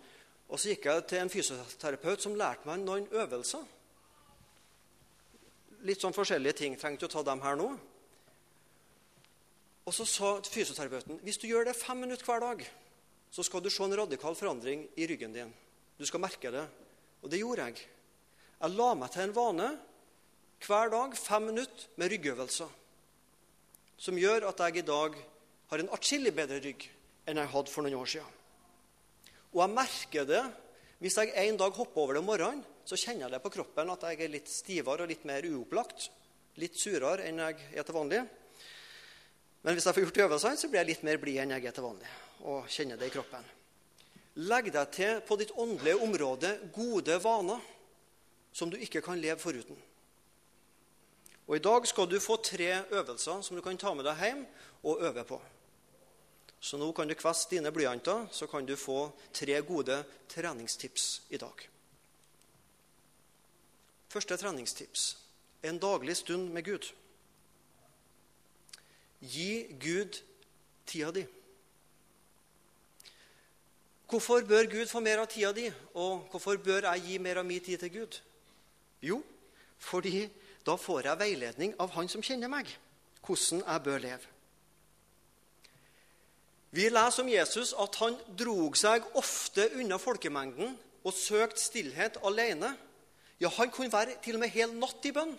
Og 0.49 0.59
så 0.59 0.71
gikk 0.71 0.87
jeg 0.89 1.05
til 1.07 1.21
en 1.21 1.31
fysioterapeut 1.31 2.23
som 2.25 2.35
lærte 2.35 2.67
meg 2.67 2.81
noen 2.81 3.05
øvelser. 3.13 3.63
Litt 5.87 6.01
sånn 6.01 6.15
forskjellige 6.15 6.57
ting. 6.59 6.75
Trengte 6.79 7.07
å 7.07 7.11
ta 7.11 7.23
dem 7.23 7.41
her 7.43 7.57
nå. 7.59 7.69
Og 9.87 9.95
så 9.95 10.05
sa 10.05 10.35
fysioterapeuten 10.45 11.21
hvis 11.25 11.39
du 11.41 11.47
gjør 11.49 11.69
det 11.69 11.77
fem 11.77 11.97
minutter 12.03 12.27
hver 12.27 12.43
dag, 12.43 12.61
så 13.33 13.45
skal 13.45 13.63
du 13.63 13.69
se 13.73 13.83
en 13.85 13.95
radikal 13.97 14.35
forandring 14.37 14.83
i 14.97 15.07
ryggen 15.09 15.33
din. 15.33 15.53
Du 15.97 16.05
skal 16.05 16.21
merke 16.21 16.51
det. 16.53 16.65
Og 17.23 17.31
det 17.31 17.41
gjorde 17.41 17.65
jeg. 17.69 17.85
Jeg 18.59 18.75
la 18.75 18.89
meg 18.95 19.11
til 19.13 19.25
en 19.25 19.35
vane 19.35 19.69
hver 20.65 20.91
dag 20.91 21.15
fem 21.17 21.49
minutter 21.49 21.89
med 21.99 22.11
ryggøvelser. 22.13 22.71
Som 23.99 24.19
gjør 24.19 24.47
at 24.49 24.61
jeg 24.63 24.81
i 24.81 24.87
dag 24.87 25.15
har 25.69 25.81
en 25.81 25.93
atskillig 25.95 26.33
bedre 26.35 26.59
rygg 26.63 26.85
enn 27.29 27.39
jeg 27.39 27.51
hadde 27.53 27.71
for 27.71 27.85
noen 27.85 27.99
år 27.99 28.11
siden. 28.13 28.35
Og 29.53 29.63
jeg 29.63 29.75
merker 29.75 30.27
det 30.29 30.43
hvis 30.99 31.17
jeg 31.19 31.33
en 31.47 31.59
dag 31.59 31.75
hopper 31.75 32.03
over 32.03 32.17
det 32.17 32.23
om 32.23 32.29
morgenen. 32.29 32.63
Så 32.89 32.97
kjenner 32.97 33.27
jeg 33.27 33.35
det 33.35 33.43
på 33.43 33.51
kroppen 33.53 33.91
at 33.93 34.03
jeg 34.09 34.23
er 34.25 34.31
litt 34.33 34.49
stivere 34.49 35.05
og 35.05 35.11
litt 35.11 35.25
mer 35.29 35.45
uopplagt. 35.45 36.07
Litt 36.57 36.79
surere 36.79 37.27
enn 37.29 37.41
jeg 37.43 37.67
er 37.77 37.85
til 37.85 37.95
vanlig. 37.99 38.23
Men 39.61 39.75
hvis 39.77 39.85
jeg 39.85 39.93
får 39.93 40.05
gjort 40.07 40.21
øvelsene, 40.25 40.57
så 40.57 40.69
blir 40.71 40.81
jeg 40.81 40.89
litt 40.89 41.05
mer 41.05 41.21
blid 41.21 41.37
enn 41.43 41.53
jeg 41.53 41.69
er 41.69 41.75
til 41.75 41.85
vanlig. 41.85 42.09
Og 42.49 42.65
kjenner 42.71 42.97
det 42.97 43.11
i 43.11 43.13
kroppen. 43.13 43.45
Legg 44.49 44.71
deg 44.73 44.91
til 44.95 45.21
på 45.27 45.37
ditt 45.37 45.53
åndelige 45.53 46.01
område 46.01 46.55
gode 46.73 47.21
vaner 47.21 47.61
som 48.55 48.73
du 48.73 48.79
ikke 48.81 49.03
kan 49.05 49.21
leve 49.21 49.37
foruten. 49.37 49.77
Og 51.45 51.57
I 51.57 51.63
dag 51.65 51.85
skal 51.89 52.09
du 52.09 52.17
få 52.23 52.41
tre 52.41 52.71
øvelser 52.89 53.45
som 53.45 53.57
du 53.57 53.61
kan 53.65 53.77
ta 53.77 53.93
med 53.93 54.09
deg 54.09 54.21
hjem 54.23 54.45
og 54.81 55.03
øve 55.05 55.29
på. 55.29 55.41
Så 56.59 56.81
nå 56.81 56.89
kan 56.97 57.07
du 57.07 57.13
kveste 57.13 57.53
dine 57.53 57.71
blyanter, 57.71 58.25
så 58.31 58.49
kan 58.49 58.65
du 58.65 58.73
få 58.75 59.11
tre 59.33 59.61
gode 59.61 60.01
treningstips 60.33 61.29
i 61.29 61.37
dag. 61.37 61.69
Første 64.09 64.37
treningstips 64.37 65.17
en 65.63 65.79
daglig 65.79 66.15
stund 66.17 66.49
med 66.55 66.63
Gud. 66.63 66.87
Gi 69.19 69.75
Gud 69.79 70.21
tida 70.87 71.11
di. 71.11 71.25
Hvorfor 74.09 74.41
bør 74.41 74.69
Gud 74.71 74.87
få 74.87 74.99
mer 74.99 75.19
av 75.21 75.27
tida 75.29 75.51
di, 75.53 75.67
og 75.93 76.25
hvorfor 76.31 76.57
bør 76.57 76.87
jeg 76.87 77.05
gi 77.05 77.17
mer 77.21 77.41
av 77.41 77.45
min 77.45 77.61
tid 77.61 77.77
til 77.77 77.91
Gud? 77.99 78.21
Jo, 79.01 79.21
fordi 79.77 80.29
da 80.65 80.75
får 80.75 81.05
jeg 81.05 81.19
veiledning 81.19 81.75
av 81.79 81.93
han 81.93 82.09
som 82.09 82.23
kjenner 82.25 82.49
meg, 82.49 82.71
hvordan 83.21 83.61
jeg 83.61 83.83
bør 83.83 84.03
leve. 84.07 84.35
Vi 86.71 86.89
leser 86.89 87.23
om 87.23 87.29
Jesus 87.29 87.73
at 87.81 87.95
han 88.01 88.17
drog 88.37 88.77
seg 88.77 89.05
ofte 89.17 89.69
unna 89.77 89.97
folkemengden 89.97 90.75
og 91.03 91.13
søkte 91.13 91.61
stillhet 91.61 92.19
alene. 92.25 92.75
Ja, 93.39 93.49
han 93.55 93.71
kunne 93.71 93.91
være 93.91 94.17
til 94.23 94.35
og 94.35 94.43
med 94.43 94.51
hel 94.51 94.73
natt 94.75 95.05
i 95.07 95.13
bønn. 95.15 95.35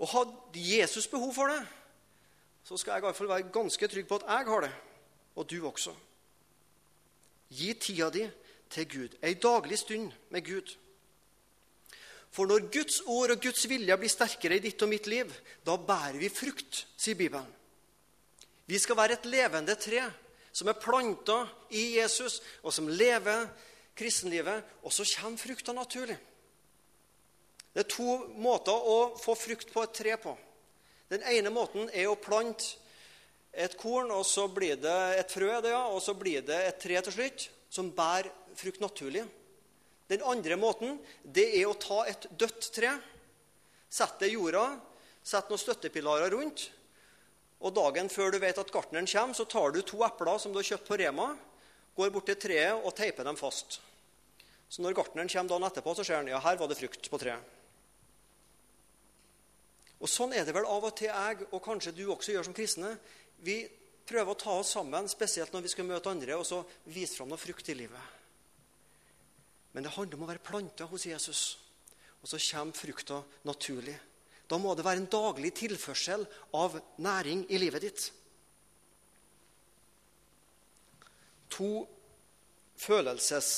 Og 0.00 0.08
hadde 0.14 0.64
Jesus 0.64 1.06
behov 1.06 1.34
for 1.36 1.52
det, 1.52 1.60
så 2.64 2.76
skal 2.76 2.96
jeg 2.96 3.02
i 3.02 3.06
hvert 3.06 3.16
fall 3.16 3.28
være 3.28 3.52
ganske 3.52 3.88
trygg 3.88 4.06
på 4.08 4.20
at 4.20 4.28
jeg 4.28 4.46
har 4.48 4.64
det, 4.64 4.72
og 5.36 5.50
du 5.50 5.58
også. 5.68 5.92
Gi 7.50 7.72
tida 7.74 8.08
di 8.14 8.24
til 8.70 8.88
Gud, 8.88 9.16
ei 9.22 9.34
daglig 9.34 9.78
stund 9.78 10.12
med 10.30 10.44
Gud. 10.46 10.76
For 12.30 12.46
når 12.46 12.68
Guds 12.70 13.00
ord 13.10 13.34
og 13.34 13.42
Guds 13.42 13.66
vilje 13.68 13.96
blir 13.98 14.12
sterkere 14.12 14.60
i 14.60 14.62
ditt 14.62 14.82
og 14.82 14.88
mitt 14.92 15.08
liv, 15.10 15.32
da 15.66 15.74
bærer 15.76 16.20
vi 16.22 16.30
frukt, 16.30 16.84
sier 16.96 17.18
Bibelen. 17.18 17.48
Vi 18.70 18.78
skal 18.78 18.96
være 18.96 19.18
et 19.18 19.26
levende 19.26 19.74
tre 19.74 20.04
som 20.52 20.70
er 20.70 20.78
planta 20.78 21.42
i 21.74 21.96
Jesus, 21.98 22.40
og 22.62 22.74
som 22.74 22.88
lever 22.88 23.48
kristenlivet. 23.98 24.62
Og 24.82 24.92
så 24.92 25.06
kommer 25.18 25.38
frukta 25.38 25.74
naturlig. 25.74 26.18
Det 27.70 27.84
er 27.84 27.90
to 27.90 28.16
måter 28.42 28.74
å 28.74 29.12
få 29.18 29.36
frukt 29.38 29.70
på 29.72 29.82
et 29.84 29.94
tre 29.94 30.16
på. 30.18 30.34
Den 31.10 31.22
ene 31.26 31.52
måten 31.54 31.90
er 31.94 32.08
å 32.10 32.18
plante 32.18 32.76
et 33.50 33.74
korn, 33.78 34.10
og 34.14 34.24
så 34.26 34.46
blir 34.50 34.78
det 34.78 34.98
et 35.18 35.30
frø, 35.30 35.50
det, 35.62 35.72
ja, 35.72 35.82
og 35.90 35.98
så 36.02 36.14
blir 36.14 36.42
det 36.46 36.58
et 36.68 36.80
tre 36.82 37.00
til 37.02 37.16
slutt, 37.16 37.46
som 37.70 37.90
bærer 37.94 38.30
frukt 38.58 38.82
naturlig. 38.82 39.24
Den 40.10 40.22
andre 40.26 40.58
måten 40.58 40.98
det 41.22 41.46
er 41.60 41.68
å 41.70 41.78
ta 41.78 42.02
et 42.10 42.26
dødt 42.38 42.70
tre, 42.74 42.96
sette 43.90 44.24
det 44.24 44.32
i 44.32 44.36
jorda, 44.36 44.64
sette 45.22 45.50
noen 45.50 45.62
støttepilarer 45.62 46.34
rundt. 46.34 46.68
Og 47.60 47.74
dagen 47.76 48.08
før 48.10 48.32
du 48.32 48.40
vet 48.42 48.58
at 48.58 48.72
gartneren 48.72 49.06
kommer, 49.10 49.36
så 49.36 49.46
tar 49.50 49.74
du 49.74 49.82
to 49.86 50.02
epler 50.06 50.38
som 50.42 50.54
du 50.54 50.58
har 50.58 50.66
kjøpt 50.72 50.88
på 50.88 50.98
Rema, 51.02 51.28
går 51.98 52.10
bort 52.14 52.26
til 52.30 52.38
treet 52.40 52.82
og 52.82 52.94
teiper 52.96 53.26
dem 53.26 53.38
fast. 53.38 53.80
Så 54.70 54.82
når 54.82 54.94
gartneren 54.98 55.30
kommer 55.30 55.50
dagen 55.50 55.66
etterpå, 55.68 55.94
så 55.94 56.06
ser 56.06 56.22
han 56.22 56.30
ja, 56.30 56.38
her 56.42 56.58
var 56.58 56.70
det 56.70 56.78
frukt 56.78 57.10
på 57.10 57.18
treet. 57.20 57.59
Og 60.00 60.08
Sånn 60.08 60.32
er 60.32 60.46
det 60.48 60.54
vel 60.56 60.68
av 60.68 60.86
og 60.88 60.94
til 60.96 61.10
jeg, 61.10 61.44
og 61.52 61.62
kanskje 61.64 61.92
du 61.96 62.06
også 62.08 62.32
gjør 62.32 62.46
som 62.48 62.56
kristne. 62.56 62.94
Vi 63.44 63.62
prøver 64.08 64.32
å 64.32 64.38
ta 64.38 64.54
oss 64.58 64.72
sammen, 64.74 65.08
spesielt 65.12 65.52
når 65.52 65.66
vi 65.66 65.72
skal 65.74 65.88
møte 65.88 66.10
andre, 66.10 66.38
og 66.40 66.46
så 66.48 66.62
vise 66.88 67.18
fram 67.18 67.28
noe 67.30 67.40
frukt 67.40 67.68
i 67.68 67.76
livet. 67.76 68.16
Men 69.72 69.86
det 69.86 69.92
handler 69.94 70.18
om 70.18 70.24
å 70.26 70.30
være 70.32 70.42
planta 70.42 70.88
hos 70.90 71.06
Jesus. 71.06 71.42
Og 72.20 72.28
så 72.28 72.40
kommer 72.50 72.76
frukta 72.76 73.20
naturlig. 73.46 73.94
Da 74.50 74.58
må 74.58 74.72
det 74.74 74.84
være 74.84 75.04
en 75.04 75.12
daglig 75.12 75.52
tilførsel 75.60 76.24
av 76.58 76.74
næring 76.98 77.44
i 77.54 77.60
livet 77.60 77.84
ditt. 77.86 78.06
To, 81.54 81.84
følelses, 82.80 83.50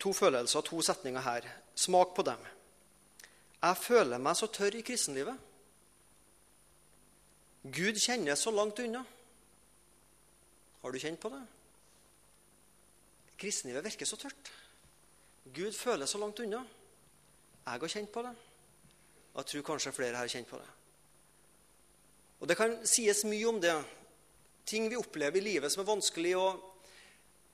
to 0.00 0.14
følelser, 0.16 0.64
to 0.64 0.80
setninger 0.84 1.24
her. 1.26 1.50
Smak 1.76 2.14
på 2.16 2.24
dem. 2.24 2.40
Jeg 3.58 3.76
føler 3.82 4.22
meg 4.22 4.36
så 4.38 4.46
tørr 4.54 4.76
i 4.78 4.84
kristenlivet. 4.86 5.46
Gud 7.68 7.98
kjennes 7.98 8.38
så 8.38 8.52
langt 8.54 8.78
unna. 8.78 9.02
Har 10.82 10.94
du 10.94 10.98
kjent 11.02 11.20
på 11.20 11.30
det? 11.32 11.40
Kristenlivet 13.38 13.84
virker 13.84 14.06
så 14.06 14.18
tørt. 14.18 14.52
Gud 15.54 15.74
føles 15.74 16.10
så 16.10 16.20
langt 16.22 16.38
unna. 16.44 16.62
Jeg 17.66 17.80
har 17.82 17.92
kjent 17.94 18.12
på 18.14 18.22
det. 18.24 18.34
Jeg 19.36 19.50
tror 19.50 19.66
kanskje 19.72 19.92
flere 19.92 20.16
har 20.16 20.30
kjent 20.30 20.48
på 20.48 20.58
det. 20.58 20.68
Og 22.40 22.48
Det 22.48 22.56
kan 22.56 22.78
sies 22.86 23.24
mye 23.26 23.48
om 23.48 23.60
det. 23.60 23.74
Ting 24.66 24.86
vi 24.90 24.96
opplever 24.96 25.40
i 25.40 25.44
livet 25.44 25.72
som 25.72 25.82
er 25.82 25.90
vanskelig. 25.90 26.36
og 26.36 26.62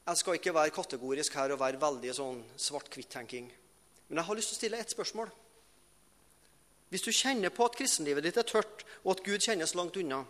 Jeg 0.06 0.16
skal 0.16 0.34
ikke 0.34 0.54
være 0.54 0.70
kategorisk 0.70 1.34
her 1.34 1.52
og 1.52 1.61
være 1.61 1.80
veldig 1.80 2.14
sånn 2.14 2.44
svart-hvitt-tenking. 2.56 3.49
Men 4.08 4.18
jeg 4.18 4.25
har 4.25 4.37
lyst 4.37 4.52
til 4.52 4.56
å 4.56 4.61
stille 4.61 4.78
ett 4.78 4.92
spørsmål. 4.92 5.32
Hvis 6.94 7.02
du 7.02 7.10
kjenner 7.10 7.50
på 7.50 7.64
at 7.66 7.74
kristenlivet 7.74 8.22
ditt 8.22 8.36
er 8.38 8.46
tørt, 8.46 8.84
og 9.02 9.16
at 9.16 9.22
Gud 9.26 9.42
kjennes 9.42 9.72
langt 9.74 9.96
unna, 9.98 10.20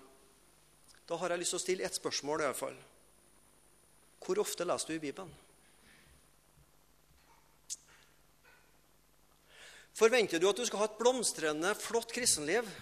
da 1.05 1.19
har 1.21 1.35
jeg 1.35 1.43
lyst 1.43 1.53
til 1.53 1.59
å 1.59 1.61
stille 1.61 1.85
ett 1.85 1.99
spørsmål 1.99 2.41
i 2.41 2.47
hvert 2.47 2.57
fall. 2.57 2.79
Hvor 4.25 4.41
ofte 4.41 4.65
leser 4.65 4.89
du 4.89 4.95
i 4.95 5.03
Bibelen? 5.03 5.35
Forventer 9.93 10.41
du 10.41 10.49
at 10.49 10.57
du 10.57 10.65
skal 10.65 10.87
ha 10.87 10.89
et 10.89 10.97
blomstrende, 10.97 11.77
flott 11.77 12.17
kristenliv 12.17 12.73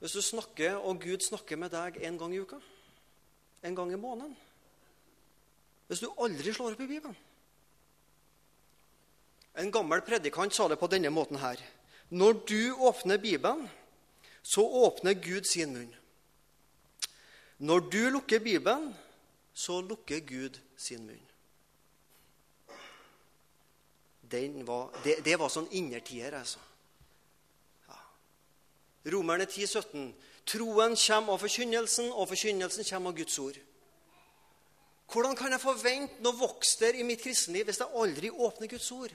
hvis 0.00 0.16
du 0.16 0.24
snakker, 0.24 0.80
og 0.80 1.04
Gud 1.04 1.20
snakker 1.20 1.60
med 1.60 1.76
deg 1.76 2.00
en 2.00 2.16
gang 2.16 2.32
i 2.32 2.40
uka? 2.40 2.64
En 3.60 3.76
gang 3.76 3.92
i 3.92 4.00
måneden? 4.00 4.32
Hvis 5.92 6.00
du 6.00 6.08
aldri 6.16 6.48
slår 6.48 6.72
opp 6.72 6.84
i 6.88 6.92
Bibelen? 6.96 7.24
En 9.60 9.68
gammel 9.72 10.00
predikant 10.00 10.56
sa 10.56 10.72
det 10.72 10.80
på 10.80 10.88
denne 10.88 11.12
måten 11.12 11.44
her. 11.44 11.60
Når 12.10 12.32
du 12.48 12.74
åpner 12.74 13.16
Bibelen, 13.16 13.68
så 14.42 14.62
åpner 14.62 15.14
Gud 15.14 15.44
sin 15.44 15.72
munn. 15.74 15.94
Når 17.58 17.78
du 17.78 18.10
lukker 18.10 18.38
Bibelen, 18.38 18.94
så 19.54 19.80
lukker 19.80 20.20
Gud 20.20 20.60
sin 20.76 21.06
munn. 21.06 21.22
Var, 24.66 24.90
det, 25.04 25.16
det, 25.24 25.36
var 25.38 25.50
sånn 25.50 25.68
innertier, 25.78 26.34
altså. 26.34 26.58
Ja. 27.86 27.98
Romerne 29.14 29.46
10, 29.46 29.66
17. 29.66 30.08
Troen 30.46 30.96
kommer 30.98 31.36
av 31.36 31.42
forkynnelsen, 31.42 32.10
og 32.10 32.28
forkynnelsen 32.32 32.86
kommer 32.90 33.14
av 33.14 33.20
Guds 33.20 33.38
ord. 33.38 33.58
Hvordan 35.12 35.38
kan 35.38 35.54
jeg 35.54 35.62
forvente 35.62 36.22
noe 36.22 36.34
vokster 36.38 36.98
i 36.98 37.06
mitt 37.06 37.22
kristenliv 37.22 37.68
hvis 37.68 37.78
jeg 37.82 37.94
aldri 37.94 38.30
åpner 38.30 38.70
Guds 38.70 38.90
ord 38.94 39.14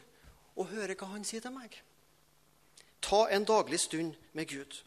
og 0.55 0.69
hører 0.71 0.95
hva 0.95 1.09
Han 1.11 1.27
sier 1.27 1.43
til 1.43 1.51
meg? 1.51 1.75
Ta 3.01 3.25
en 3.29 3.45
daglig 3.45 3.79
stund 3.81 4.15
med 4.37 4.47
Gud. 4.47 4.77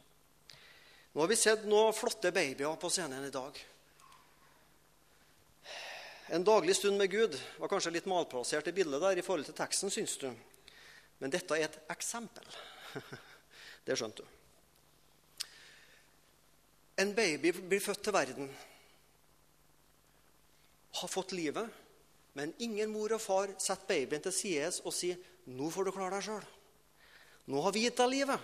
Nå 1.13 1.23
har 1.23 1.31
vi 1.31 1.39
sett 1.39 1.67
noen 1.69 1.95
flotte 1.95 2.33
babyer 2.35 2.79
på 2.81 2.91
scenen 2.91 3.27
i 3.27 3.33
dag. 3.35 3.59
En 6.35 6.45
daglig 6.45 6.77
stund 6.77 6.99
med 6.99 7.11
Gud 7.11 7.37
var 7.59 7.69
kanskje 7.69 7.93
litt 7.99 8.09
malplassert 8.09 8.71
i 8.71 8.75
bildet 8.75 9.03
der 9.03 9.21
i 9.21 9.25
forhold 9.27 9.47
til 9.47 9.57
teksten, 9.59 9.93
syns 9.93 10.17
du. 10.23 10.31
Men 11.21 11.31
dette 11.35 11.59
er 11.59 11.69
et 11.69 11.77
eksempel. 11.93 12.47
Det 13.85 13.99
skjønte 13.99 14.25
du. 14.25 15.47
En 17.05 17.11
baby 17.15 17.51
blir 17.53 17.83
født 17.83 18.05
til 18.07 18.15
verden, 18.15 18.49
har 20.95 21.11
fått 21.11 21.35
livet, 21.35 21.67
men 22.39 22.55
ingen 22.63 22.93
mor 22.95 23.13
og 23.17 23.21
far 23.21 23.51
setter 23.59 23.89
babyen 23.91 24.23
til 24.23 24.33
side 24.33 24.71
og 24.85 24.95
sier 24.95 25.19
'Nå 25.45 25.71
får 25.71 25.85
du 25.85 25.91
klare 25.93 26.17
deg 26.17 26.25
sjøl'. 26.25 26.47
'Nå 27.47 27.61
har 27.61 27.73
vi 27.73 27.85
gitt 27.85 27.97
deg 27.97 28.09
livet. 28.09 28.41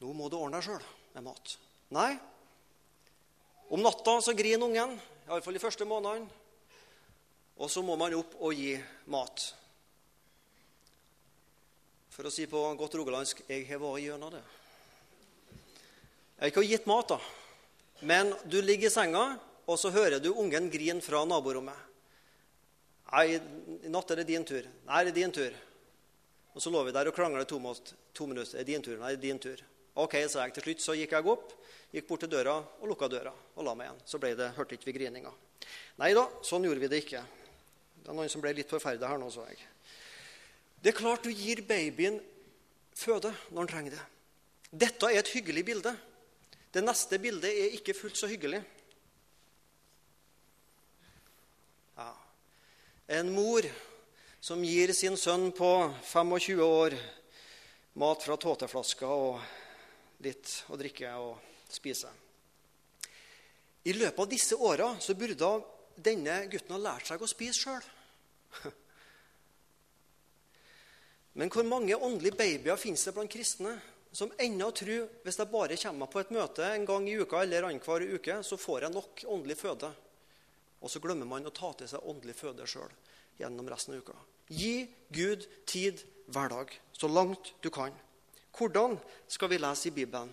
Nå 0.00 0.12
må 0.14 0.28
du 0.28 0.36
ordne 0.38 0.60
deg 0.60 0.68
sjøl 0.68 0.84
med 1.14 1.26
mat'. 1.26 1.56
Nei. 1.94 2.12
Om 3.70 3.82
natta 3.82 4.20
så 4.22 4.34
griner 4.36 4.66
ungen, 4.66 4.98
iallfall 5.26 5.56
de 5.56 5.62
første 5.62 5.86
månedene. 5.88 6.28
Og 7.56 7.70
så 7.70 7.82
må 7.82 7.96
man 7.96 8.14
opp 8.14 8.34
og 8.40 8.54
gi 8.54 8.74
mat. 9.10 9.54
For 12.14 12.26
å 12.26 12.30
si 12.30 12.46
på 12.50 12.60
godt 12.78 12.94
rogalandsk 12.98 13.42
jeg 13.48 13.66
har 13.66 13.80
vært 13.82 14.02
gjennom 14.04 14.30
det. 14.34 14.42
Jeg 16.34 16.42
har 16.42 16.52
ikke 16.52 16.66
gitt 16.66 16.86
mat, 16.90 17.14
da. 17.14 17.18
Men 18.02 18.34
du 18.50 18.60
ligger 18.62 18.90
i 18.90 18.92
senga, 18.92 19.38
og 19.66 19.78
så 19.80 19.90
hører 19.94 20.20
du 20.20 20.32
ungen 20.34 20.68
grine 20.70 21.02
fra 21.02 21.22
naborommet. 21.26 21.78
Nei, 23.14 23.38
i 23.86 23.90
natt 23.90 24.10
er 24.10 24.20
det 24.20 24.28
din 24.28 24.44
tur. 24.46 24.66
Nei, 24.88 25.04
det 25.06 25.14
er 25.14 25.18
din 25.20 25.34
tur. 25.34 25.54
Og 26.54 26.62
så 26.62 26.70
lå 26.70 26.84
vi 26.86 26.94
der 26.94 27.10
og 27.10 27.16
krangla 27.16 27.44
to, 27.48 27.58
to 28.14 28.26
minutter. 28.30 28.60
Er 28.60 28.66
din 28.66 28.82
tur? 28.82 28.96
Nei, 29.00 29.16
din 29.18 29.38
tur. 29.42 29.58
Ok, 29.98 30.16
sa 30.30 30.44
jeg. 30.44 30.54
Til 30.54 30.68
slutt 30.68 30.82
så 30.82 30.94
gikk 30.98 31.14
jeg 31.14 31.30
opp, 31.30 31.52
gikk 31.94 32.06
bort 32.08 32.24
til 32.24 32.30
døra 32.30 32.56
og 32.58 32.86
lukka 32.90 33.08
døra 33.10 33.32
og 33.32 33.66
la 33.66 33.74
meg 33.78 33.88
igjen. 33.88 34.04
Så 34.06 34.20
ble 34.22 34.34
det, 34.38 34.52
hørte 34.56 34.78
ikke 34.78 34.90
vi 34.90 34.96
grininga. 34.98 35.32
Nei 36.02 36.10
da, 36.14 36.26
sånn 36.46 36.66
gjorde 36.66 36.82
vi 36.82 36.90
det 36.90 37.02
ikke. 37.04 37.22
Det 38.02 38.10
er 38.10 38.18
noen 38.18 38.30
som 38.30 38.42
ble 38.42 38.54
litt 38.58 38.70
forferda 38.70 39.10
her 39.10 39.18
nå, 39.18 39.30
så 39.32 39.46
jeg. 39.48 39.62
Det 40.82 40.92
er 40.92 40.98
klart 40.98 41.24
du 41.24 41.30
gir 41.32 41.62
babyen 41.66 42.18
føde 42.94 43.30
når 43.50 43.60
han 43.62 43.70
trenger 43.70 43.96
det. 43.96 44.02
Dette 44.84 45.10
er 45.10 45.22
et 45.22 45.30
hyggelig 45.34 45.62
bilde. 45.66 45.94
Det 46.74 46.82
neste 46.82 47.18
bildet 47.22 47.50
er 47.50 47.76
ikke 47.78 47.94
fullt 47.96 48.18
så 48.18 48.28
hyggelig. 48.30 48.60
Ja. 51.96 52.10
En 53.18 53.30
mor 53.34 53.66
som 54.44 54.60
gir 54.60 54.90
sin 54.92 55.14
sønn 55.16 55.54
på 55.56 55.68
25 56.04 56.58
år 56.60 56.94
mat 57.96 58.24
fra 58.26 58.34
tåteflaska 58.36 59.08
og 59.08 59.38
litt 60.20 60.50
å 60.68 60.76
drikke 60.76 61.12
og 61.16 61.62
spise. 61.72 62.10
I 63.88 63.94
løpet 63.96 64.20
av 64.20 64.28
disse 64.28 64.58
åra 64.60 64.90
burde 65.16 65.48
denne 65.96 66.34
gutten 66.52 66.74
ha 66.76 66.80
lært 66.82 67.08
seg 67.08 67.24
å 67.24 67.28
spise 67.30 67.62
sjøl. 67.62 67.88
Men 71.40 71.48
hvor 71.48 71.64
mange 71.64 71.96
åndelige 71.96 72.36
babyer 72.36 72.76
finnes 72.76 73.06
det 73.08 73.16
blant 73.16 73.32
kristne 73.32 73.72
som 74.12 74.36
ennå 74.36 74.68
tror 74.76 75.08
hvis 75.24 75.40
jeg 75.40 75.52
bare 75.56 75.80
kommer 75.86 76.12
på 76.12 76.20
et 76.20 76.36
møte 76.36 76.68
en 76.68 76.84
gang 76.92 77.08
i 77.08 77.16
uka 77.16 77.40
eller 77.46 77.70
annenhver 77.70 78.04
uke, 78.12 78.42
så 78.44 78.60
får 78.60 78.90
jeg 78.90 78.96
nok 78.98 79.24
åndelig 79.24 79.56
føde? 79.64 79.88
Og 80.84 80.92
så 80.92 81.00
glemmer 81.00 81.32
man 81.32 81.48
å 81.48 81.56
ta 81.62 81.72
til 81.80 81.88
seg 81.88 82.12
åndelig 82.12 82.36
føde 82.44 82.68
sjøl 82.68 82.92
gjennom 83.40 83.72
resten 83.72 83.96
av 83.96 84.04
uka. 84.04 84.20
Gi 84.48 84.88
Gud 85.14 85.46
tid 85.66 86.02
hver 86.26 86.50
dag, 86.52 86.72
så 86.92 87.08
langt 87.08 87.54
du 87.62 87.70
kan. 87.70 87.94
Hvordan 88.54 88.98
skal 89.28 89.50
vi 89.50 89.58
lese 89.58 89.88
i 89.88 89.94
Bibelen? 89.94 90.32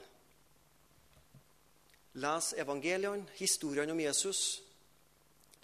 Les 2.13 2.53
evangeliene, 2.59 3.25
historiene 3.39 3.93
om 3.95 3.99
Jesus, 3.99 4.61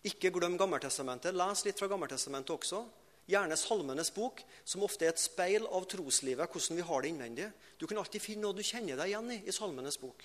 ikke 0.07 0.31
glem 0.31 0.55
Gammeltestamentet. 0.57 1.35
Les 1.35 1.65
litt 1.65 1.79
fra 1.79 1.89
Gammeltestamentet 1.91 2.55
også. 2.55 2.85
Gjerne 3.27 3.57
Salmenes 3.59 4.13
bok, 4.15 4.39
som 4.63 4.85
ofte 4.87 5.03
er 5.03 5.11
et 5.11 5.19
speil 5.19 5.65
av 5.67 5.83
troslivet, 5.91 6.47
hvordan 6.47 6.79
vi 6.79 6.85
har 6.87 7.03
det 7.03 7.11
innvendig. 7.11 7.49
Du 7.75 7.83
kan 7.87 7.99
alltid 7.99 8.23
finne 8.23 8.45
noe 8.45 8.55
du 8.55 8.63
kjenner 8.63 8.95
deg 8.95 9.11
igjen 9.11 9.33
i 9.35 9.41
i 9.43 9.55
Salmenes 9.55 9.99
bok. 9.99 10.23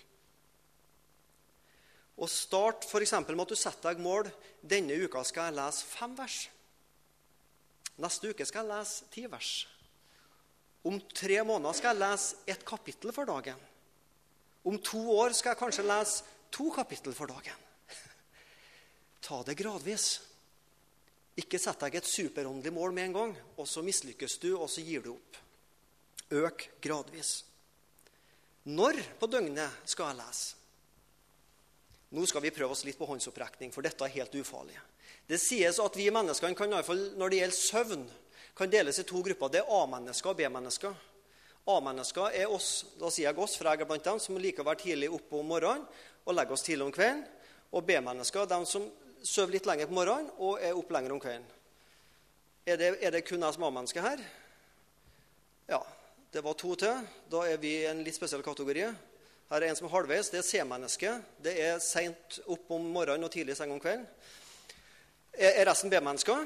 Og 2.23 2.31
Start 2.31 2.87
f.eks. 2.87 3.17
med 3.27 3.43
at 3.43 3.51
du 3.51 3.59
setter 3.59 3.91
deg 3.91 4.03
mål. 4.05 4.31
Denne 4.63 4.95
uka 5.03 5.25
skal 5.27 5.51
jeg 5.51 5.59
lese 5.59 5.89
fem 5.89 6.15
vers. 6.15 6.45
Neste 8.03 8.33
uke 8.33 8.47
skal 8.49 8.67
jeg 8.67 8.73
lese 8.73 9.09
ti 9.13 9.27
vers. 9.31 9.53
Om 10.83 10.99
tre 11.15 11.39
måneder 11.47 11.77
skal 11.79 11.95
jeg 11.95 12.03
lese 12.03 12.41
ett 12.51 12.65
kapittel 12.67 13.15
for 13.15 13.29
dagen. 13.29 13.59
Om 14.67 14.79
to 14.83 15.03
år 15.15 15.35
skal 15.37 15.55
jeg 15.55 15.61
kanskje 15.61 15.87
lese 15.87 16.27
to 16.55 16.71
kapittel 16.75 17.15
for 17.15 17.31
dagen. 17.31 17.59
Ta 19.27 19.43
det 19.47 19.59
gradvis. 19.59 20.09
Ikke 21.39 21.61
sett 21.63 21.81
deg 21.81 21.97
et 21.97 22.09
superåndelig 22.09 22.75
mål 22.75 22.93
med 22.93 23.09
en 23.09 23.17
gang, 23.17 23.37
og 23.57 23.69
så 23.69 23.85
mislykkes 23.85 24.37
du, 24.43 24.51
og 24.59 24.69
så 24.69 24.85
gir 24.85 25.05
du 25.07 25.15
opp. 25.15 25.39
Øk 26.43 26.67
gradvis. 26.83 27.45
Når 28.69 28.99
på 29.19 29.31
døgnet 29.31 29.89
skal 29.89 30.11
jeg 30.11 30.21
lese? 30.21 30.59
Nå 32.13 32.27
skal 32.29 32.45
vi 32.45 32.53
prøve 32.53 32.75
oss 32.75 32.85
litt 32.85 32.99
på 33.01 33.09
håndsopprekning, 33.09 33.71
for 33.73 33.85
dette 33.87 34.05
er 34.05 34.19
helt 34.19 34.35
ufarlig. 34.37 34.77
Det 35.33 35.39
sies 35.41 35.79
at 35.81 35.95
vi 35.97 36.11
menneskene 36.13 36.57
kan, 36.57 36.75
iallfall 36.75 37.07
når 37.17 37.33
det 37.33 37.37
gjelder 37.39 37.57
søvn, 37.57 38.03
kan 38.53 38.69
deles 38.69 38.99
i 39.01 39.05
to 39.09 39.23
grupper. 39.25 39.49
Det 39.49 39.63
er 39.63 39.71
A-mennesker 39.79 40.29
og 40.29 40.37
B-mennesker. 40.37 40.99
A-mennesker 41.73 42.37
er 42.37 42.53
oss, 42.53 42.83
da 43.01 43.09
sier 43.09 43.31
jeg 43.31 43.41
oss, 43.41 43.55
for 43.57 43.71
jeg 43.71 43.81
er 43.81 43.89
blant 43.89 44.05
dem 44.05 44.21
som 44.21 44.37
liker 44.37 44.61
å 44.61 44.69
være 44.69 44.83
tidlig 44.83 45.09
oppe 45.09 45.39
om 45.39 45.49
morgenen 45.49 45.87
og 46.27 46.37
legge 46.37 46.53
oss 46.53 46.67
tidlig 46.67 46.85
om 46.85 46.93
kvelden. 46.93 47.23
Og 47.73 47.87
B-mennesker 47.89 48.43
er 48.43 48.51
de 48.51 48.59
som 48.69 48.85
sover 49.25 49.57
litt 49.57 49.71
lenger 49.71 49.89
på 49.89 49.97
morgenen 49.97 50.29
og 50.37 50.61
er 50.61 50.77
oppe 50.77 50.99
lenger 50.99 51.17
om 51.17 51.23
kvelden. 51.25 51.49
Er 52.69 52.77
det, 52.79 52.93
er 53.01 53.17
det 53.17 53.25
kun 53.25 53.41
jeg 53.41 53.57
som 53.57 53.67
A-menneske 53.71 54.05
her? 54.05 54.21
Ja. 55.73 55.81
Det 56.33 56.41
var 56.45 56.55
to 56.57 56.75
til. 56.81 57.09
Da 57.29 57.43
er 57.45 57.59
vi 57.61 57.75
i 57.83 57.89
en 57.89 57.99
litt 58.05 58.17
spesiell 58.17 58.41
kategori. 58.45 58.87
Her 59.51 59.65
er 59.65 59.67
en 59.69 59.77
som 59.77 59.85
er 59.85 59.93
halvveis. 59.93 60.31
Det 60.33 60.39
er 60.41 60.47
C-mennesket. 60.49 61.27
Det 61.45 61.53
er 61.61 61.83
seint 61.85 62.39
opp 62.49 62.71
om 62.73 62.87
morgenen 62.89 63.29
og 63.29 63.33
tidlig 63.35 63.57
seng 63.59 63.73
om 63.75 63.81
kvelden. 63.81 64.07
Er, 65.33 65.65
resten 65.65 65.91
B-mennesker? 65.91 66.45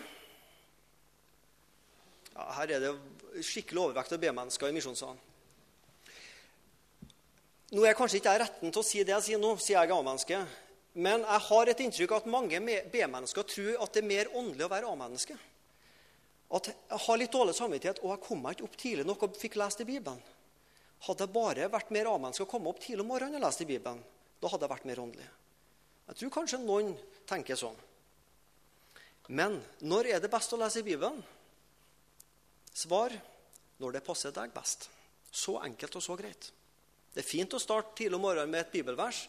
Ja, 2.37 2.45
her 2.61 2.77
er 2.77 2.85
det 2.85 2.93
skikkelig 3.47 3.89
overvekt 3.89 4.15
av 4.15 4.21
B-mennesker 4.23 4.71
i 4.71 4.77
misjonssalen. 4.77 5.19
Nå 7.75 7.83
er 7.83 7.91
jeg 7.91 7.99
kanskje 7.99 8.21
ikke 8.21 8.33
jeg 8.37 8.43
retten 8.45 8.71
til 8.71 8.79
å 8.79 8.87
si 8.87 9.03
det 9.03 9.15
jeg 9.17 9.27
sier 9.27 9.43
nå, 9.43 9.57
sier 9.59 9.81
jeg 9.81 9.91
A-menneske. 9.91 10.39
Men 10.97 11.27
jeg 11.27 11.43
har 11.49 11.71
et 11.73 11.83
inntrykk 11.83 12.15
av 12.15 12.23
at 12.23 12.31
mange 12.31 12.61
B-mennesker 12.93 13.49
tror 13.51 13.83
at 13.83 13.97
det 13.97 14.05
er 14.05 14.09
mer 14.09 14.31
åndelig 14.39 14.69
å 14.69 14.71
være 14.71 14.93
A-menneske. 14.93 15.35
At 16.57 16.71
jeg 16.71 17.01
har 17.09 17.19
litt 17.19 17.35
dårlig 17.35 17.57
samvittighet, 17.59 17.99
og 18.05 18.15
jeg 18.15 18.23
kom 18.23 18.45
meg 18.45 18.55
ikke 18.55 18.69
opp 18.69 18.79
tidlig 18.79 19.09
nok 19.09 19.27
og 19.27 19.41
fikk 19.41 19.59
lest 19.59 19.83
i 19.83 19.89
Bibelen. 19.89 20.23
Hadde 21.09 21.27
jeg 21.27 21.35
bare 21.35 21.67
vært 21.75 21.91
mer 21.93 22.13
A-menneske 22.13 22.47
og 22.47 22.53
kommet 22.55 22.71
opp 22.71 22.81
tidlig 22.87 23.03
om 23.03 23.11
morgenen 23.11 23.41
og 23.41 23.45
lest 23.49 23.67
i 23.67 23.69
Bibelen, 23.69 23.99
da 24.39 24.53
hadde 24.53 24.65
jeg 24.65 24.75
vært 24.77 24.89
mer 24.89 25.03
åndelig. 25.03 25.29
Jeg 26.07 26.21
tror 26.21 26.35
kanskje 26.39 26.63
noen 26.63 26.95
tenker 27.27 27.59
sånn. 27.59 27.77
Men 29.29 29.59
når 29.87 30.13
er 30.15 30.23
det 30.23 30.31
best 30.31 30.53
å 30.55 30.61
lese 30.61 30.83
i 30.83 30.87
Bibelen? 30.87 31.19
Svar 32.77 33.15
når 33.83 33.97
det 33.97 34.05
passer 34.07 34.35
deg 34.35 34.55
best. 34.55 34.89
Så 35.33 35.59
enkelt 35.65 35.99
og 35.99 36.05
så 36.05 36.17
greit. 36.19 36.51
Det 37.13 37.23
er 37.25 37.29
fint 37.29 37.55
å 37.57 37.61
starte 37.61 37.97
tidlig 37.97 38.19
om 38.19 38.27
morgenen 38.27 38.53
med 38.53 38.67
et 38.67 38.73
bibelvers, 38.75 39.27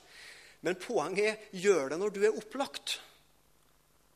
men 0.66 0.78
poenget 0.80 1.28
er 1.30 1.60
gjør 1.64 1.94
det 1.94 2.00
når 2.02 2.14
du 2.14 2.24
er 2.28 2.36
opplagt. 2.36 2.98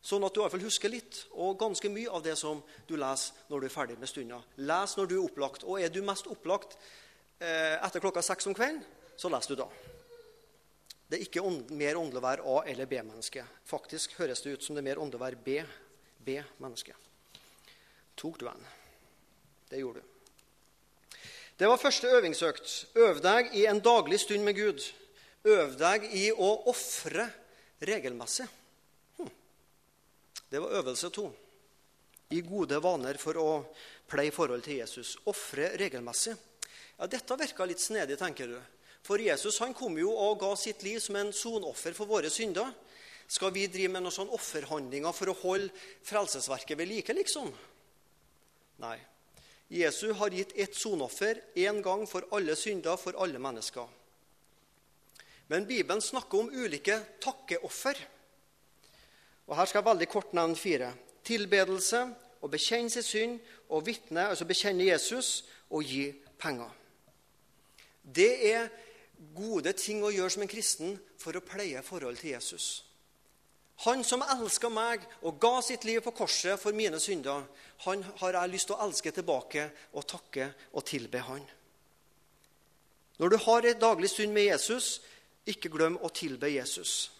Sånn 0.02 0.26
at 0.26 0.34
du 0.34 0.41
i 0.41 0.44
hvert 0.44 0.56
fall 0.56 0.65
husker 0.65 0.91
litt, 0.91 1.22
og 1.38 1.60
ganske 1.62 1.89
mye 1.94 2.10
av 2.10 2.24
det 2.26 2.34
som 2.39 2.63
du 2.89 2.96
leser 2.98 3.46
når 3.52 3.62
du 3.62 3.67
er 3.67 3.74
ferdig 3.74 3.98
med 4.02 4.10
stunda. 4.10 4.41
Les 4.58 4.98
når 4.98 5.08
du 5.08 5.15
er 5.20 5.24
opplagt. 5.24 5.63
Og 5.63 5.78
er 5.80 5.94
du 5.94 6.02
mest 6.06 6.28
opplagt 6.32 6.74
eh, 7.39 7.78
etter 7.78 8.02
klokka 8.02 8.24
seks 8.26 8.50
om 8.50 8.58
kvelden, 8.58 8.82
så 9.15 9.30
leser 9.30 9.54
du 9.54 9.62
da. 9.62 9.70
Det 11.12 11.17
er 11.19 11.26
ikke 11.26 11.41
mer 11.76 11.97
åndelig 12.00 12.21
å 12.21 12.24
være 12.24 12.43
A- 12.47 12.67
eller 12.71 12.88
B-menneske. 12.88 13.41
Faktisk 13.67 14.13
høres 14.15 14.39
det 14.39 14.54
ut 14.54 14.63
som 14.63 14.78
det 14.78 14.80
er 14.80 14.86
mer 14.93 15.02
åndelig 15.04 15.19
å 15.19 15.24
være 15.26 15.41
B. 15.43 15.58
B-menneske. 16.24 16.95
Tok 18.15 18.39
du 18.39 18.45
en? 18.47 18.63
Det 19.67 19.82
gjorde 19.82 20.00
du. 20.00 21.19
Det 21.60 21.67
var 21.67 21.84
første 21.84 22.08
øvingsøkt. 22.15 22.78
Øv 22.95 23.19
deg 23.21 23.52
i 23.60 23.65
en 23.67 23.84
daglig 23.84 24.21
stund 24.24 24.47
med 24.47 24.56
Gud. 24.56 24.80
Øv 25.43 25.76
deg 25.76 26.08
i 26.15 26.30
å 26.32 26.50
ofre 26.71 27.28
regelmessig. 27.84 28.47
Hm. 29.19 29.32
Det 30.47 30.63
var 30.63 30.80
øvelse 30.80 31.12
to. 31.12 31.28
I 32.32 32.39
gode 32.39 32.80
vaner 32.80 33.19
for 33.19 33.36
å 33.36 33.50
pleie 34.08 34.32
forhold 34.32 34.63
til 34.63 34.80
Jesus. 34.80 35.17
Ofre 35.28 35.74
regelmessig. 35.76 36.38
Ja, 36.95 37.12
Dette 37.12 37.36
virka 37.36 37.67
litt 37.67 37.84
snedig, 37.84 38.15
tenker 38.15 38.47
du. 38.47 38.62
For 39.06 39.22
Jesus 39.22 39.58
han 39.64 39.74
kom 39.74 39.98
jo 39.98 40.12
og 40.14 40.40
ga 40.44 40.52
sitt 40.60 40.84
liv 40.86 41.00
som 41.02 41.18
en 41.18 41.34
sonoffer 41.34 41.96
for 41.98 42.10
våre 42.10 42.30
synder. 42.30 42.70
Skal 43.32 43.54
vi 43.56 43.68
drive 43.72 43.94
med 43.94 44.04
noen 44.04 44.14
sånne 44.14 44.36
offerhandlinger 44.36 45.16
for 45.16 45.32
å 45.32 45.38
holde 45.42 45.72
frelsesverket 46.06 46.78
ved 46.78 46.90
like, 46.92 47.16
liksom? 47.16 47.50
Nei. 48.84 48.98
Jesus 49.72 50.18
har 50.20 50.36
gitt 50.36 50.52
ett 50.60 50.76
sonoffer 50.76 51.40
én 51.56 51.80
gang 51.82 52.04
for 52.10 52.28
alle 52.36 52.58
synder 52.60 53.00
for 53.00 53.16
alle 53.24 53.40
mennesker. 53.40 53.88
Men 55.48 55.68
Bibelen 55.68 56.04
snakker 56.04 56.44
om 56.44 56.52
ulike 56.52 56.98
takkeoffer. 57.24 57.96
Og 59.48 59.56
Her 59.56 59.66
skal 59.68 59.80
jeg 59.80 59.88
veldig 59.88 60.10
kort 60.12 60.36
nevne 60.36 60.60
fire. 60.60 60.92
Tilbedelse, 61.28 62.04
å 62.42 62.50
bekjenne 62.52 62.92
sin 62.92 63.04
synd, 63.04 63.40
og 63.72 63.86
vitne, 63.88 64.28
altså 64.28 64.48
bekjenne 64.48 64.88
Jesus, 64.88 65.46
og 65.72 65.88
gi 65.88 66.10
penger. 66.40 66.72
Det 68.04 68.32
er 68.52 68.70
gode 69.36 69.74
ting 69.78 70.02
å 70.04 70.12
gjøre 70.14 70.34
som 70.34 70.46
en 70.46 70.52
kristen 70.52 70.96
for 71.22 71.38
å 71.38 71.44
pleie 71.46 71.82
forholdet 71.86 72.24
til 72.24 72.34
Jesus. 72.34 72.70
Han 73.86 74.04
som 74.06 74.22
elska 74.22 74.70
meg 74.70 75.06
og 75.26 75.40
ga 75.42 75.56
sitt 75.66 75.86
liv 75.88 76.04
på 76.06 76.14
korset 76.14 76.60
for 76.62 76.76
mine 76.78 77.00
synder, 77.02 77.48
han 77.86 78.04
har 78.22 78.38
jeg 78.38 78.52
lyst 78.54 78.70
til 78.70 78.78
å 78.78 78.86
elske 78.86 79.14
tilbake 79.16 79.70
og 79.98 80.06
takke 80.10 80.52
og 80.74 80.86
tilbe 80.86 81.24
han. 81.26 81.42
Når 83.18 83.30
du 83.30 83.38
har 83.42 83.66
en 83.66 83.82
daglig 83.82 84.10
stund 84.10 84.34
med 84.34 84.52
Jesus, 84.52 85.00
ikke 85.50 85.70
glem 85.74 85.98
å 86.02 86.10
tilbe 86.14 86.50
Jesus. 86.50 87.12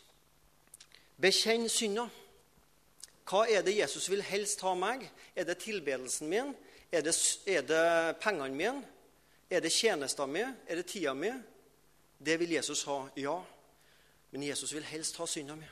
Bekjenn 1.22 1.68
synda. 1.70 2.08
Hva 3.26 3.46
er 3.50 3.62
det 3.66 3.78
Jesus 3.78 4.08
vil 4.10 4.22
helst 4.26 4.62
ha 4.66 4.74
meg? 4.78 5.06
Er 5.38 5.46
det 5.50 5.60
tilbedelsen 5.62 6.30
min? 6.30 6.54
Er 6.92 7.06
det, 7.06 7.14
er 7.46 7.66
det 7.66 7.86
pengene 8.22 8.54
mine? 8.54 8.82
Er 9.50 9.62
det 9.62 9.74
tjenesten 9.74 10.30
min? 10.34 10.54
Er 10.68 10.82
det 10.82 10.88
tida 10.90 11.14
mi? 11.18 11.32
Det 12.26 12.38
vil 12.40 12.54
Jesus 12.54 12.84
ha, 12.90 13.04
ja. 13.18 13.36
Men 14.32 14.44
Jesus 14.44 14.74
vil 14.74 14.86
helst 14.88 15.18
ha 15.18 15.28
synda 15.28 15.56
mi. 15.58 15.68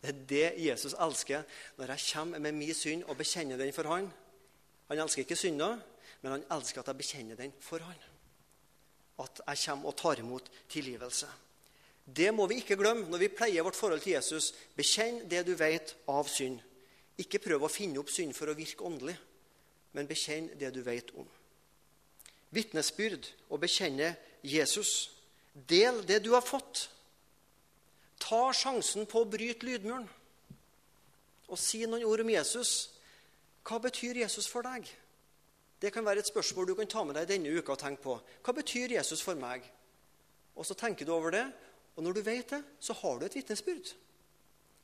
Det 0.00 0.08
er 0.08 0.20
det 0.28 0.64
Jesus 0.64 0.94
elsker 0.96 1.44
når 1.76 1.92
jeg 1.92 2.06
kommer 2.14 2.40
med 2.40 2.56
min 2.56 2.74
synd 2.74 3.04
og 3.04 3.18
bekjenner 3.20 3.60
den 3.60 3.72
for 3.76 3.88
han. 3.90 4.08
Han 4.88 5.02
elsker 5.04 5.22
ikke 5.22 5.36
synda, 5.36 5.74
men 6.22 6.32
han 6.32 6.46
elsker 6.56 6.80
at 6.80 6.88
jeg 6.88 6.96
bekjenner 7.02 7.36
den 7.36 7.52
for 7.60 7.84
han. 7.84 8.00
At 9.20 9.42
jeg 9.46 9.62
kommer 9.66 9.92
og 9.92 9.96
tar 10.00 10.22
imot 10.22 10.48
tilgivelse. 10.72 11.28
Det 12.16 12.32
må 12.34 12.46
vi 12.50 12.62
ikke 12.62 12.78
glemme 12.80 13.06
når 13.10 13.22
vi 13.22 13.28
pleier 13.28 13.62
vårt 13.62 13.76
forhold 13.76 14.00
til 14.00 14.16
Jesus. 14.16 14.54
Bekjenn 14.76 15.26
det 15.30 15.44
du 15.46 15.52
vet 15.54 15.94
av 16.08 16.26
synd. 16.32 16.58
Ikke 17.20 17.42
prøv 17.42 17.66
å 17.66 17.70
finne 17.70 18.00
opp 18.00 18.10
synd 18.10 18.32
for 18.34 18.48
å 18.48 18.56
virke 18.56 18.86
åndelig, 18.88 19.14
men 19.92 20.08
bekjenn 20.08 20.48
det 20.58 20.72
du 20.74 20.80
vet 20.82 21.12
om. 21.20 21.28
Vitnesbyrd 22.50 23.28
og 23.50 23.60
bekjenne 23.62 24.14
Jesus. 24.42 25.19
Del 25.68 26.00
det 26.06 26.22
du 26.24 26.32
har 26.32 26.44
fått. 26.44 26.88
Ta 28.20 28.50
sjansen 28.54 29.08
på 29.08 29.22
å 29.22 29.28
bryte 29.28 29.66
lydmuren 29.66 30.08
og 31.50 31.58
si 31.58 31.82
noen 31.82 32.06
ord 32.06 32.22
om 32.22 32.30
Jesus. 32.30 32.90
Hva 33.66 33.80
betyr 33.82 34.22
Jesus 34.22 34.46
for 34.48 34.64
deg? 34.64 34.86
Det 35.80 35.90
kan 35.92 36.04
være 36.04 36.22
et 36.22 36.28
spørsmål 36.28 36.68
du 36.68 36.74
kan 36.78 36.90
ta 36.90 37.02
med 37.04 37.16
deg 37.18 37.28
denne 37.30 37.52
uka 37.56 37.74
og 37.74 37.80
tenke 37.80 38.04
på. 38.04 38.16
Hva 38.44 38.54
betyr 38.54 38.94
Jesus 38.94 39.22
for 39.24 39.38
meg? 39.40 39.64
Og 40.54 40.66
så 40.66 40.76
tenker 40.78 41.08
du 41.08 41.14
over 41.14 41.34
det, 41.34 41.46
og 41.96 42.04
når 42.04 42.16
du 42.18 42.22
vet 42.26 42.52
det, 42.54 42.60
så 42.78 42.94
har 43.00 43.18
du 43.18 43.26
et 43.26 43.34
vitnesbyrd. 43.34 43.94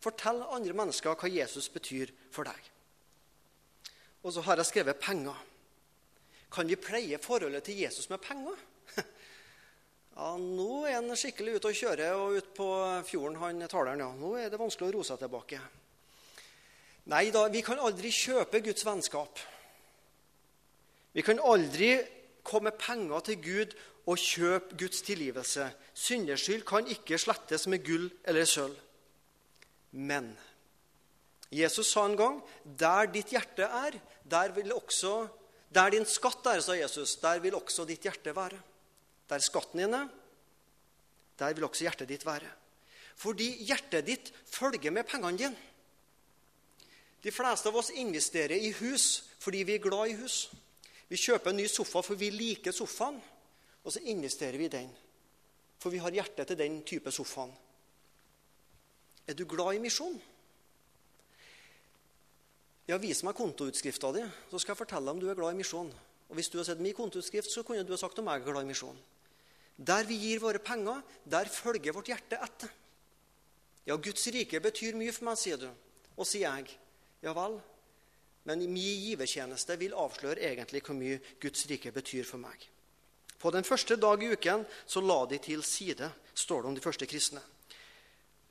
Fortell 0.02 0.42
andre 0.52 0.74
mennesker 0.76 1.14
hva 1.14 1.30
Jesus 1.30 1.68
betyr 1.72 2.12
for 2.32 2.48
deg. 2.48 2.72
Og 4.24 4.34
så 4.34 4.42
har 4.42 4.58
jeg 4.58 4.70
skrevet 4.72 5.00
penger. 5.00 5.36
Kan 6.52 6.68
vi 6.68 6.78
pleie 6.80 7.18
forholdet 7.22 7.68
til 7.68 7.84
Jesus 7.84 8.08
med 8.10 8.22
penger? 8.24 8.56
Skikkelig 11.16 11.56
ute 11.56 11.70
og 11.70 11.78
kjører 11.78 12.14
og 12.18 12.36
ute 12.36 12.52
på 12.56 12.68
fjorden, 13.08 13.38
han 13.40 13.68
taleren. 13.68 14.02
ja. 14.04 14.12
Nå 14.12 14.34
er 14.36 14.50
det 14.52 14.60
vanskelig 14.60 14.90
å 14.90 14.94
roe 14.98 15.06
seg 15.08 15.20
tilbake. 15.22 15.60
Nei 17.12 17.30
da, 17.32 17.46
vi 17.48 17.62
kan 17.62 17.80
aldri 17.80 18.10
kjøpe 18.12 18.60
Guds 18.66 18.84
vennskap. 18.84 19.40
Vi 21.16 21.22
kan 21.24 21.40
aldri 21.40 21.94
komme 22.44 22.72
penger 22.76 23.22
til 23.30 23.38
Gud 23.42 23.76
og 24.06 24.18
kjøpe 24.20 24.76
Guds 24.78 25.00
tilgivelse. 25.06 25.70
Synderskyld 25.94 26.66
kan 26.68 26.90
ikke 26.92 27.18
slettes 27.18 27.66
med 27.70 27.86
gull 27.86 28.10
eller 28.26 28.44
sølv. 28.44 28.76
Men 29.96 30.34
Jesus 31.54 31.88
sa 31.94 32.04
en 32.04 32.18
gang 32.18 32.38
der 32.64 33.08
ditt 33.14 33.32
hjerte 33.32 33.64
er, 33.64 33.96
der 34.24 34.54
vil 34.56 34.74
også 34.74 35.26
Der 35.76 35.90
din 35.90 36.06
skatt 36.06 36.46
er, 36.46 36.60
sa 36.62 36.72
Jesus, 36.78 37.16
der 37.20 37.40
vil 37.42 37.54
også 37.54 37.84
ditt 37.84 38.04
hjerte 38.06 38.30
være. 38.32 38.56
Der 39.28 39.42
skatten 39.42 39.80
din 39.82 39.94
er, 39.98 40.06
der 41.38 41.54
vil 41.54 41.64
også 41.64 41.86
hjertet 41.86 42.08
ditt 42.08 42.26
være. 42.26 42.48
Fordi 43.16 43.48
hjertet 43.64 44.06
ditt 44.06 44.32
følger 44.44 44.92
med 44.92 45.06
pengene 45.08 45.38
dine. 45.38 45.56
De 47.22 47.32
fleste 47.32 47.68
av 47.68 47.76
oss 47.80 47.90
investerer 47.90 48.56
i 48.60 48.72
hus 48.78 49.24
fordi 49.42 49.62
vi 49.66 49.76
er 49.76 49.82
glad 49.82 50.12
i 50.12 50.18
hus. 50.20 50.46
Vi 51.08 51.18
kjøper 51.18 51.52
en 51.52 51.60
ny 51.60 51.66
sofa 51.70 52.02
for 52.02 52.18
vi 52.18 52.30
liker 52.34 52.74
sofaen, 52.74 53.18
og 53.84 53.92
så 53.92 54.02
investerer 54.10 54.58
vi 54.58 54.66
i 54.66 54.72
den. 54.72 54.88
For 55.78 55.92
vi 55.92 56.00
har 56.02 56.14
hjertet 56.14 56.48
til 56.50 56.58
den 56.58 56.80
type 56.86 57.12
sofaen. 57.14 57.52
Er 59.26 59.34
du 59.34 59.44
glad 59.46 59.74
i 59.74 59.82
misjon? 59.82 60.16
Ja, 62.86 62.98
vis 63.02 63.24
meg 63.26 63.34
kontoutskrifta 63.34 64.12
di, 64.14 64.22
så 64.50 64.60
skal 64.62 64.74
jeg 64.74 64.82
fortelle 64.84 65.10
om 65.10 65.18
du 65.18 65.26
er 65.30 65.38
glad 65.38 65.56
i 65.56 65.58
misjon. 65.58 65.90
Og 66.28 66.34
Hvis 66.34 66.48
du 66.50 66.58
har 66.58 66.66
sett 66.66 66.82
min 66.82 66.94
kontoutskrift, 66.94 67.50
så 67.50 67.62
kunne 67.62 67.82
du 67.82 67.92
ha 67.92 67.98
sagt 67.98 68.18
om 68.18 68.26
jeg 68.30 68.40
er 68.40 68.46
glad 68.46 68.62
i 68.62 68.70
misjon. 68.70 68.98
Der 69.76 70.04
vi 70.08 70.16
gir 70.16 70.40
våre 70.40 70.58
penger, 70.58 71.02
der 71.24 71.50
følger 71.52 71.92
vårt 71.92 72.08
hjerte 72.08 72.38
etter. 72.40 72.72
Ja, 73.86 73.96
Guds 73.96 74.26
rike 74.32 74.60
betyr 74.60 74.96
mye 74.98 75.12
for 75.14 75.28
meg, 75.28 75.38
sier 75.38 75.60
du. 75.60 75.68
Og 76.16 76.26
sier 76.26 76.48
jeg. 76.48 76.78
Ja 77.22 77.34
vel. 77.36 77.58
Men 78.46 78.62
min 78.70 79.02
givertjeneste 79.02 79.76
vil 79.78 79.94
avsløre 79.94 80.42
egentlig 80.48 80.82
hvor 80.86 80.96
mye 80.96 81.20
Guds 81.42 81.66
rike 81.70 81.92
betyr 81.92 82.24
for 82.26 82.40
meg. 82.42 82.56
På 83.38 83.52
den 83.52 83.66
første 83.68 83.98
dag 84.00 84.22
i 84.22 84.32
uken 84.32 84.64
så 84.86 85.02
la 85.04 85.20
de 85.28 85.38
til 85.42 85.62
side, 85.62 86.08
står 86.34 86.62
det 86.62 86.68
om 86.70 86.74
de 86.74 86.82
første 86.84 87.06
kristne. 87.06 87.42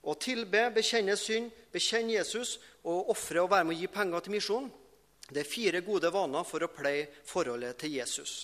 Å 0.06 0.14
tilbe, 0.22 0.68
bekjenne 0.76 1.16
synd, 1.18 1.50
bekjenne 1.74 2.14
Jesus 2.20 2.60
og 2.86 3.10
ofre 3.16 3.42
og 3.42 3.50
være 3.50 3.66
med 3.66 3.76
å 3.76 3.80
gi 3.80 3.90
penger 3.90 4.26
til 4.26 4.36
misjon, 4.36 4.68
det 5.26 5.42
er 5.42 5.50
fire 5.50 5.82
gode 5.82 6.12
vaner 6.14 6.46
for 6.46 6.62
å 6.62 6.70
pleie 6.70 7.08
forholdet 7.26 7.80
til 7.82 7.96
Jesus. 7.98 8.44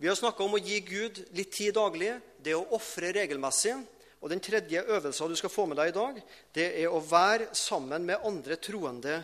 Vi 0.00 0.08
har 0.08 0.16
snakka 0.16 0.44
om 0.46 0.54
å 0.56 0.62
gi 0.64 0.78
Gud 0.80 1.18
litt 1.36 1.50
tid 1.52 1.74
daglig, 1.76 2.14
det 2.40 2.54
å 2.56 2.62
ofre 2.72 3.10
regelmessig. 3.12 3.74
Og 4.20 4.30
den 4.32 4.40
tredje 4.40 4.80
øvelsen 4.80 5.28
du 5.28 5.36
skal 5.36 5.52
få 5.52 5.66
med 5.68 5.76
deg 5.76 5.90
i 5.90 5.96
dag, 5.96 6.20
det 6.56 6.66
er 6.80 6.88
å 6.88 7.02
være 7.04 7.50
sammen 7.56 8.06
med 8.08 8.24
andre 8.24 8.56
troende 8.56 9.18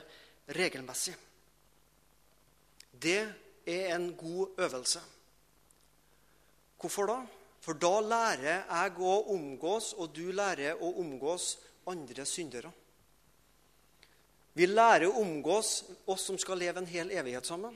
regelmessig. 0.52 1.14
Det 2.92 3.22
er 3.64 3.88
en 3.94 4.10
god 4.20 4.60
øvelse. 4.66 5.00
Hvorfor 6.76 7.08
da? 7.08 7.18
For 7.64 7.80
da 7.80 7.94
lærer 8.04 8.68
jeg 8.68 9.00
å 9.00 9.16
omgås, 9.32 9.94
og 9.96 10.12
du 10.12 10.28
lærer 10.28 10.76
å 10.76 10.92
omgås 11.00 11.54
andre 11.88 12.28
syndere. 12.28 12.68
Vi 14.52 14.68
lærer 14.68 15.08
å 15.08 15.24
omgås 15.24 15.82
oss 16.04 16.28
som 16.28 16.36
skal 16.40 16.60
leve 16.60 16.84
en 16.84 16.92
hel 16.92 17.16
evighet 17.16 17.48
sammen. 17.48 17.72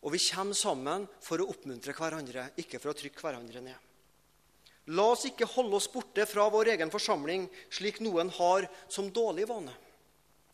Og 0.00 0.14
vi 0.14 0.20
kommer 0.30 0.56
sammen 0.56 1.04
for 1.20 1.42
å 1.42 1.48
oppmuntre 1.52 1.92
hverandre, 1.96 2.48
ikke 2.60 2.80
for 2.80 2.92
å 2.92 2.96
trykke 2.96 3.20
hverandre 3.20 3.62
ned. 3.64 3.86
La 4.96 5.04
oss 5.12 5.26
ikke 5.28 5.48
holde 5.52 5.76
oss 5.76 5.90
borte 5.92 6.24
fra 6.26 6.48
vår 6.50 6.72
egen 6.74 6.90
forsamling, 6.90 7.44
slik 7.70 8.00
noen 8.02 8.32
har 8.40 8.66
som 8.88 9.10
dårlig 9.12 9.46
vane. 9.50 9.74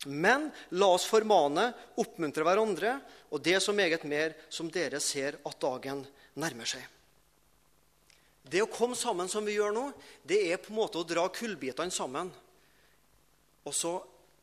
Men 0.07 0.51
la 0.77 0.89
oss 0.93 1.07
formane, 1.09 1.71
oppmuntre 2.03 2.45
hverandre, 2.45 2.99
og 3.33 3.41
det 3.43 3.61
så 3.63 3.73
meget 3.73 4.05
mer 4.05 4.35
som 4.53 4.69
dere 4.71 5.01
ser 5.01 5.39
at 5.47 5.63
dagen 5.63 6.05
nærmer 6.37 6.69
seg. 6.69 6.83
Det 8.47 8.61
å 8.63 8.71
komme 8.71 8.99
sammen 8.99 9.31
som 9.31 9.47
vi 9.47 9.57
gjør 9.57 9.73
nå, 9.75 9.87
det 10.23 10.43
er 10.53 10.61
på 10.63 10.71
en 10.71 10.79
måte 10.79 11.01
å 11.01 11.07
dra 11.07 11.25
kullbitene 11.35 11.95
sammen. 11.95 12.29
Og 13.67 13.75
så 13.75 13.97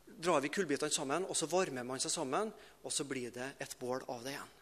drar 0.04 0.42
vi 0.44 0.52
kullbitene 0.52 0.92
sammen, 0.92 1.24
og 1.24 1.38
så 1.38 1.48
varmer 1.48 1.86
man 1.86 2.02
seg 2.02 2.12
sammen, 2.12 2.50
og 2.84 2.92
så 2.92 3.06
blir 3.08 3.32
det 3.32 3.54
et 3.62 3.78
bål 3.80 4.04
av 4.12 4.26
det 4.26 4.34
igjen. 4.34 4.52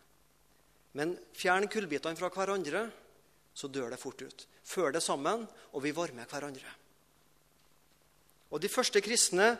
Men 0.98 1.14
fjern 1.36 1.68
kullbitene 1.72 2.18
fra 2.18 2.30
hverandre, 2.32 2.86
så 3.54 3.68
dør 3.68 3.92
det 3.92 4.00
fort 4.00 4.22
ut. 4.22 4.46
Før 4.64 4.92
det 4.94 5.02
sammen, 5.04 5.46
og 5.72 5.84
vi 5.84 5.92
varmer 5.96 6.28
hverandre. 6.28 6.78
Og 8.52 8.60
De 8.60 8.68
første 8.68 9.00
kristne 9.00 9.54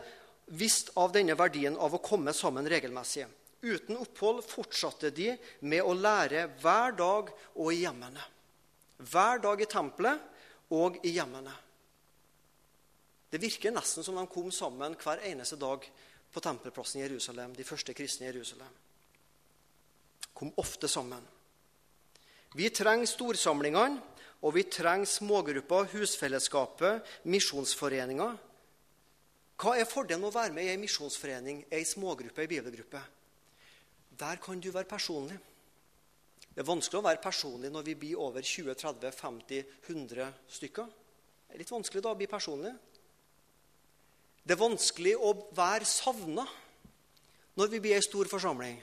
visste 0.53 0.93
av 0.99 1.13
denne 1.15 1.35
verdien 1.37 1.77
av 1.79 1.95
å 1.95 2.01
komme 2.03 2.33
sammen 2.35 2.67
regelmessig. 2.69 3.25
Uten 3.63 3.97
opphold 3.97 4.43
fortsatte 4.43 5.09
de 5.15 5.31
med 5.63 5.81
å 5.81 5.95
lære 5.95 6.49
hver 6.61 6.95
dag 6.99 7.31
og 7.55 7.69
i 7.71 7.81
hjemmene. 7.85 8.25
Hver 8.99 9.39
dag 9.43 9.61
i 9.61 9.69
tempelet 9.71 10.73
og 10.75 10.99
i 11.07 11.15
hjemmene. 11.15 11.53
Det 13.33 13.41
virker 13.41 13.73
nesten 13.73 14.05
som 14.05 14.19
de 14.19 14.27
kom 14.29 14.51
sammen 14.53 14.93
hver 14.99 15.23
eneste 15.25 15.57
dag 15.57 15.85
på 16.33 16.41
tempelplassen 16.43 16.99
i 16.99 17.05
Jerusalem, 17.07 17.55
de 17.55 17.65
første 17.65 17.95
kristne 17.97 18.27
i 18.27 18.29
Jerusalem. 18.29 18.69
Kom 20.33 20.51
ofte 20.57 20.89
sammen. 20.89 21.21
Vi 22.53 22.69
trenger 22.73 23.09
storsamlingene, 23.09 24.01
og 24.43 24.57
vi 24.57 24.65
trenger 24.67 25.07
smågrupper, 25.07 25.87
husfellesskapet, 25.93 27.05
misjonsforeninger. 27.31 28.35
Hva 29.63 29.75
er 29.79 29.87
fordelen 29.87 30.25
med 30.25 30.33
å 30.33 30.35
være 30.35 30.55
med 30.55 30.67
i 30.67 30.73
ei 30.73 30.79
misjonsforening, 30.81 31.63
ei 31.71 31.85
smågruppe, 31.87 32.43
ei 32.43 32.51
bibelgruppe? 32.51 33.01
Der 34.19 34.41
kan 34.43 34.59
du 34.59 34.69
være 34.73 34.89
personlig. 34.89 35.37
Det 36.53 36.61
er 36.61 36.67
vanskelig 36.67 36.99
å 36.99 37.05
være 37.07 37.23
personlig 37.23 37.71
når 37.73 37.85
vi 37.87 37.95
blir 37.97 38.19
over 38.21 38.43
20-30-50-100 38.45 40.27
stykker. 40.57 40.89
Det 41.47 41.55
er 41.55 41.63
litt 41.63 41.73
vanskelig 41.73 42.03
da 42.03 42.11
å 42.11 42.19
bli 42.19 42.27
personlig. 42.29 42.73
Det 44.43 44.53
er 44.53 44.59
vanskelig 44.59 45.15
å 45.17 45.31
være 45.55 45.87
savna 45.87 46.45
når 47.57 47.71
vi 47.71 47.79
blir 47.81 47.95
ei 47.95 48.05
stor 48.05 48.27
forsamling. 48.29 48.77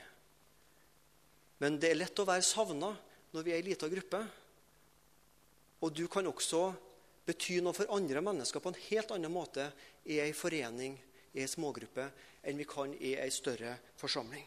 Men 1.61 1.77
det 1.81 1.93
er 1.93 2.01
lett 2.01 2.21
å 2.21 2.29
være 2.29 2.45
savna 2.47 2.91
når 3.35 3.47
vi 3.47 3.53
er 3.53 3.61
ei 3.61 3.67
lita 3.71 3.89
gruppe. 3.91 4.21
Og 5.81 5.93
du 5.97 6.07
kan 6.13 6.29
også 6.29 6.65
bety 7.27 7.61
noe 7.63 7.77
for 7.77 7.93
andre 7.95 8.23
mennesker 8.25 8.63
på 8.63 8.73
en 8.73 8.83
helt 8.89 9.13
annen 9.15 9.33
måte 9.33 9.69
i 10.09 10.19
ei 10.23 10.33
forening, 10.37 10.97
i 11.37 11.43
ei 11.45 11.49
smågruppe, 11.49 12.09
enn 12.43 12.59
vi 12.59 12.67
kan 12.69 12.93
i 12.97 13.15
ei 13.21 13.31
større 13.33 13.77
forsamling. 14.01 14.47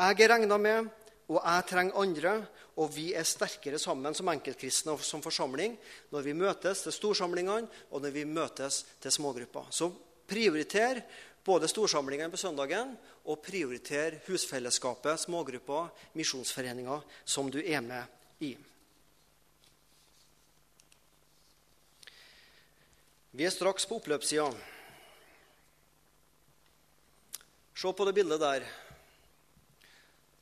Jeg 0.00 0.20
er 0.24 0.32
regna 0.32 0.56
med, 0.60 0.90
og 1.30 1.38
jeg 1.38 1.66
trenger 1.70 1.98
andre, 2.00 2.34
og 2.80 2.92
vi 2.94 3.10
er 3.14 3.26
sterkere 3.28 3.78
sammen 3.78 4.14
som 4.16 4.28
enkeltkristne 4.32 4.94
og 4.94 5.02
som 5.04 5.22
forsamling 5.22 5.76
når 6.12 6.24
vi 6.26 6.36
møtes 6.36 6.84
til 6.84 6.94
storsamlingene 6.94 7.68
og 7.90 8.02
når 8.02 8.14
vi 8.14 8.24
møtes 8.26 8.84
til 9.02 9.14
smågrupper. 9.14 9.68
Så 9.70 9.90
Prioriter 10.30 11.00
både 11.44 11.68
storsamlingene 11.70 12.32
på 12.32 12.40
søndagen 12.40 12.92
og 13.24 13.40
prioritere 13.44 14.20
husfellesskapet, 14.26 15.22
smågrupper, 15.24 15.88
misjonsforeninger 16.18 17.06
som 17.24 17.50
du 17.52 17.60
er 17.62 17.80
med 17.84 18.44
i. 18.44 18.54
Vi 23.30 23.46
er 23.46 23.54
straks 23.54 23.86
på 23.86 24.00
oppløpssida. 24.00 24.50
Se 27.80 27.92
på 27.96 28.04
det 28.04 28.16
bildet 28.16 28.42
der. 28.42 28.66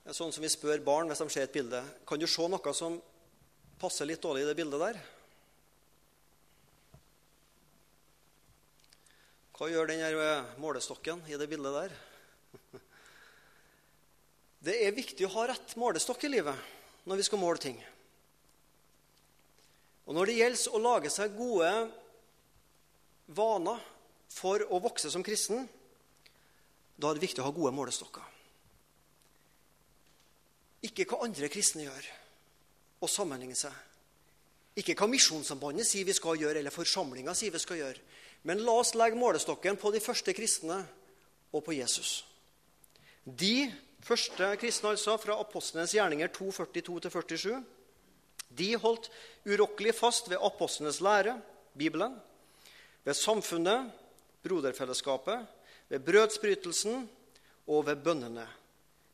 Det 0.03 0.11
er 0.11 0.17
sånn 0.17 0.33
som 0.33 0.43
vi 0.43 0.49
spør 0.51 0.81
barn 0.83 1.11
hvis 1.11 1.21
de 1.21 1.29
ser 1.31 1.45
et 1.45 1.53
bilde. 1.55 1.83
Kan 2.09 2.19
du 2.19 2.27
se 2.27 2.49
noe 2.49 2.73
som 2.75 2.97
passer 3.79 4.09
litt 4.09 4.25
dårlig 4.25 4.47
i 4.47 4.49
det 4.49 4.57
bildet 4.59 4.81
der? 4.81 4.99
Hva 9.59 9.67
gjør 9.67 9.89
den 9.91 10.05
eh, 10.07 10.51
målestokken 10.63 11.25
i 11.27 11.35
det 11.35 11.49
bildet 11.51 11.75
der? 11.75 11.95
Det 14.69 14.75
er 14.87 14.95
viktig 14.95 15.27
å 15.27 15.33
ha 15.37 15.49
rett 15.51 15.75
målestokk 15.79 16.25
i 16.27 16.31
livet 16.31 16.71
når 17.11 17.19
vi 17.19 17.27
skal 17.27 17.41
måle 17.43 17.63
ting. 17.63 17.77
Og 20.07 20.15
når 20.15 20.31
det 20.31 20.37
gjelder 20.39 20.75
å 20.75 20.83
lage 20.83 21.11
seg 21.15 21.35
gode 21.35 21.73
vaner 23.35 23.83
for 24.31 24.63
å 24.63 24.81
vokse 24.83 25.11
som 25.11 25.27
kristen, 25.27 25.67
da 26.95 27.11
er 27.11 27.19
det 27.19 27.27
viktig 27.27 27.43
å 27.43 27.49
ha 27.49 27.55
gode 27.55 27.75
målestokker. 27.75 28.25
Ikke 30.87 31.07
hva 31.11 31.25
andre 31.27 31.51
kristne 31.51 31.87
gjør, 31.87 32.11
og 33.03 33.11
sammenligne 33.11 33.59
seg. 33.59 33.75
Ikke 34.79 34.95
hva 34.95 35.09
Misjonssambandet 35.11 35.89
sier 35.89 36.07
vi 36.07 36.15
skal 36.15 36.39
gjøre, 36.39 36.61
eller 36.61 36.75
forsamlinga 36.75 37.35
sier 37.35 37.55
vi 37.55 37.61
skal 37.63 37.81
gjøre. 37.81 38.03
Men 38.47 38.63
la 38.63 38.77
oss 38.79 38.95
legge 38.95 39.19
målestokken 39.19 39.79
på 39.81 39.91
de 39.95 40.03
første 40.03 40.35
kristne 40.37 40.79
og 41.51 41.65
på 41.67 41.75
Jesus. 41.75 42.23
De 43.25 43.67
første 44.05 44.53
kristne, 44.61 44.95
altså, 44.95 45.17
fra 45.21 45.37
apostlenes 45.43 45.97
gjerninger 45.97 46.31
2.42-47, 46.37 47.59
de 48.59 48.69
holdt 48.81 49.11
urokkelig 49.49 49.95
fast 49.97 50.31
ved 50.31 50.41
apostlenes 50.41 51.03
lære, 51.05 51.35
Bibelen, 51.79 52.15
ved 53.05 53.15
samfunnet, 53.15 53.91
broderfellesskapet, 54.43 55.45
ved 55.89 56.01
brødsbrytelsen 56.07 57.05
og 57.67 57.87
ved 57.87 58.01
bønnene. 58.05 58.47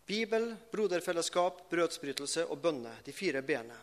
Bibel, 0.07 0.53
broderfellesskap, 0.73 1.65
brødsbrytelse 1.71 2.47
og 2.47 2.61
bønne, 2.63 2.93
de 3.07 3.13
fire 3.13 3.43
b-ene. 3.43 3.77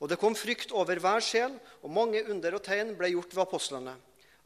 Og 0.00 0.10
det 0.10 0.18
kom 0.20 0.36
frykt 0.36 0.74
over 0.76 1.00
hver 1.00 1.24
sjel, 1.24 1.54
og 1.82 1.92
mange 1.92 2.22
under 2.30 2.58
og 2.58 2.64
tegn 2.66 2.94
ble 2.98 3.12
gjort 3.14 3.32
ved 3.34 3.44
apostlene. 3.46 3.94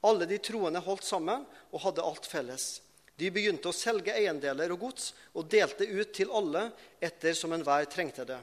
Alle 0.06 0.28
de 0.28 0.38
troende 0.40 0.80
holdt 0.84 1.04
sammen 1.04 1.44
og 1.70 1.82
hadde 1.84 2.04
alt 2.06 2.28
felles. 2.28 2.68
De 3.20 3.28
begynte 3.32 3.68
å 3.68 3.76
selge 3.76 4.14
eiendeler 4.16 4.72
og 4.72 4.86
gods 4.86 5.10
og 5.36 5.50
delte 5.52 5.84
ut 5.84 6.12
til 6.16 6.30
alle 6.32 6.70
etter 7.04 7.36
som 7.36 7.52
enhver 7.52 7.84
trengte 7.90 8.24
det. 8.24 8.38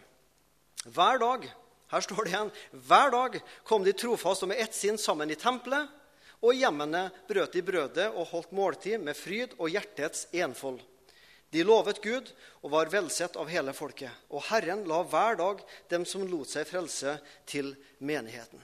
Hver 0.85 1.17
dag 1.23 1.47
her 1.91 2.03
står 2.03 2.27
det 2.27 2.33
igjen, 2.33 2.51
hver 2.83 3.13
dag 3.13 3.37
kom 3.65 3.85
de 3.85 3.93
trofast 3.95 4.43
og 4.43 4.51
med 4.51 4.59
ett 4.59 4.75
sinn 4.75 4.99
sammen 4.99 5.31
i 5.31 5.39
tempelet, 5.39 5.87
og 6.43 6.53
i 6.53 6.61
hjemmene 6.61 7.07
brøt 7.29 7.55
de 7.55 7.63
brødet 7.65 8.07
og 8.11 8.27
holdt 8.33 8.53
måltid 8.53 9.01
med 9.01 9.17
fryd 9.17 9.55
og 9.57 9.71
hjertets 9.73 10.27
enfold. 10.35 10.81
De 11.49 11.63
lovet 11.63 12.01
Gud 12.03 12.31
og 12.61 12.71
var 12.73 12.91
velsett 12.91 13.37
av 13.39 13.47
hele 13.51 13.71
folket. 13.75 14.11
Og 14.35 14.43
Herren 14.49 14.83
la 14.89 14.99
hver 15.07 15.39
dag 15.39 15.63
dem 15.91 16.05
som 16.05 16.25
lot 16.27 16.51
seg 16.51 16.67
frelse, 16.67 17.17
til 17.47 17.71
menigheten. 18.03 18.59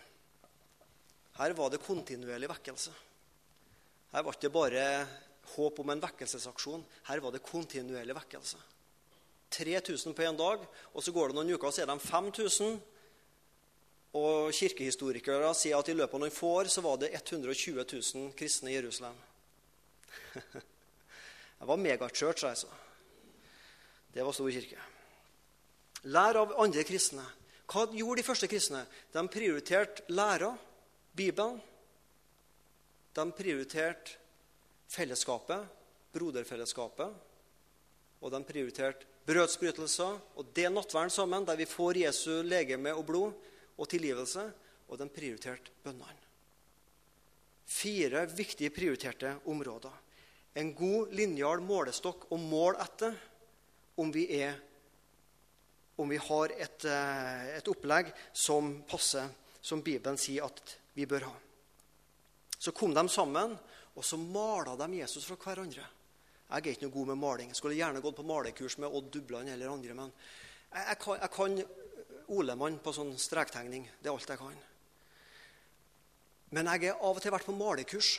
Her 1.40 1.56
var 1.58 1.72
det 1.72 1.82
kontinuerlig 1.82 2.50
vekkelse. 2.52 2.92
Her 4.14 4.26
var 4.26 4.36
det 4.36 4.44
ikke 4.44 4.54
bare 4.54 4.84
håp 5.56 5.80
om 5.82 5.94
en 5.94 6.04
vekkelsesaksjon. 6.04 6.84
Her 7.08 7.24
var 7.24 7.34
det 7.34 7.46
kontinuerlig 7.46 8.16
vekkelse. 8.20 8.60
3000 9.54 10.16
på 10.18 10.26
én 10.26 10.38
dag, 10.38 10.62
og 10.94 11.04
så 11.04 11.14
går 11.14 11.30
det 11.30 11.38
noen 11.38 11.54
uker, 11.54 11.70
og 11.70 11.74
så 11.74 11.86
er 11.86 11.90
de 11.90 12.00
5000. 12.02 12.78
Og 14.20 14.54
kirkehistorikere 14.54 15.50
sier 15.58 15.80
at 15.80 15.90
i 15.90 15.96
løpet 15.98 16.20
av 16.20 16.22
noen 16.22 16.34
få 16.34 16.52
år 16.60 16.70
så 16.70 16.84
var 16.86 17.00
det 17.02 17.14
120 17.16 17.80
000 17.80 18.30
kristne 18.38 18.74
i 18.74 18.78
Jerusalem. 18.78 19.18
det 21.64 21.70
var 21.70 21.78
megachurch, 21.80 22.44
altså. 22.44 22.68
Det 24.12 24.24
var 24.24 24.36
stor 24.36 24.50
kirke. 24.52 24.82
Lær 26.12 26.36
av 26.42 26.52
andre 26.60 26.84
kristne. 26.84 27.24
Hva 27.72 27.86
gjorde 27.96 28.20
de 28.20 28.26
første 28.28 28.50
kristne? 28.52 28.82
De 29.16 29.24
prioriterte 29.32 30.04
læra 30.12 30.50
Bibelen. 31.16 31.62
De 33.16 33.26
prioriterte 33.32 34.20
fellesskapet, 34.92 35.64
broderfellesskapet. 36.12 37.16
Og 38.20 38.36
de 38.36 38.44
prioriterte 38.44 39.08
brødsbrytelser 39.24 40.20
og 40.36 40.52
det 40.52 40.68
nattverden 40.68 41.16
sammen, 41.16 41.48
der 41.48 41.56
vi 41.56 41.70
får 41.70 42.04
Jesu 42.04 42.42
legeme 42.44 42.92
og 42.92 43.08
blod 43.08 43.52
og 43.80 43.88
tilgivelse. 43.88 44.50
Og 44.92 45.00
de 45.00 45.08
prioriterte 45.08 45.72
bønnene. 45.80 46.20
Fire 47.64 48.28
viktige 48.36 48.76
prioriterte 48.76 49.38
områder. 49.48 50.04
En 50.60 50.74
god 50.78 51.14
linjal 51.18 51.64
målestokk 51.66 52.28
å 52.34 52.38
måle 52.38 52.82
etter 52.84 53.16
om 54.02 54.12
vi, 54.14 54.28
er, 54.38 54.58
om 55.98 56.10
vi 56.10 56.20
har 56.22 56.54
et, 56.58 56.86
eh, 56.86 57.48
et 57.58 57.70
opplegg 57.70 58.12
som 58.34 58.76
passer 58.90 59.30
som 59.64 59.82
Bibelen 59.82 60.20
sier 60.20 60.46
at 60.46 60.76
vi 60.94 61.08
bør 61.10 61.30
ha. 61.30 61.34
Så 62.58 62.72
kom 62.76 62.94
de 62.94 63.04
sammen, 63.10 63.56
og 63.94 64.06
så 64.06 64.18
mala 64.18 64.76
de 64.80 65.02
Jesus 65.02 65.26
fra 65.28 65.38
hverandre. 65.40 65.86
Jeg 66.54 66.62
er 66.62 66.76
ikke 66.76 66.86
noe 66.86 66.94
god 66.94 67.10
med 67.14 67.22
maling. 67.22 67.50
Jeg 67.50 67.58
skulle 67.58 67.78
gjerne 67.78 68.02
gått 68.04 68.20
på 68.20 68.26
malekurs 68.28 68.78
med 68.82 68.94
Odd 68.94 69.10
Dubland 69.14 69.50
eller 69.50 69.72
andre. 69.72 69.96
Men 69.98 70.12
jeg, 70.14 70.86
jeg, 70.86 71.00
kan, 71.02 71.18
jeg 71.22 71.34
kan 71.34 71.58
Olemann 72.34 72.78
på 72.84 72.94
sånn 72.94 73.16
strektegning. 73.20 73.88
Det 74.00 74.10
er 74.10 74.14
alt 74.14 74.30
jeg 74.30 74.42
kan. 74.42 74.62
Men 76.54 76.70
jeg 76.70 76.92
har 76.92 77.02
av 77.02 77.18
og 77.18 77.24
til 77.24 77.34
vært 77.34 77.50
på 77.50 77.58
malekurs. 77.58 78.12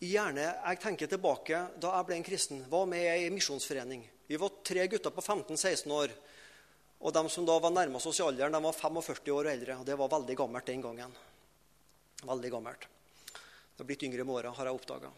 Gjerne, 0.00 0.46
Jeg 0.64 0.80
tenker 0.80 1.06
tilbake 1.06 1.58
da 1.76 1.92
jeg 1.98 2.06
ble 2.08 2.16
en 2.16 2.24
kristen. 2.24 2.62
Var 2.72 2.86
med 2.88 3.04
i 3.04 3.26
en 3.26 3.34
misjonsforening. 3.34 4.00
Vi 4.26 4.38
var 4.40 4.62
tre 4.64 4.86
gutter 4.88 5.12
på 5.12 5.20
15-16 5.20 5.92
år. 5.92 6.14
Og 7.00 7.12
de 7.12 7.22
som 7.28 7.44
da 7.44 7.58
var 7.60 7.72
nærmest 7.72 8.08
oss 8.08 8.20
i 8.20 8.24
alderen, 8.24 8.52
de 8.52 8.62
var 8.64 8.76
45 8.76 9.32
år 9.34 9.48
og 9.48 9.52
eldre. 9.52 9.76
og 9.76 9.84
Det 9.84 9.96
var 10.00 10.08
veldig 10.08 10.36
gammelt 10.36 10.66
den 10.66 10.80
gangen. 10.80 11.12
Veldig 12.24 12.52
gammelt. 12.52 12.86
Det 13.28 13.84
har 13.84 13.88
blitt 13.88 14.06
yngre 14.08 14.24
med 14.24 14.34
åra, 14.34 14.54
har 14.56 14.70
jeg 14.70 14.78
oppdaga. 14.80 15.12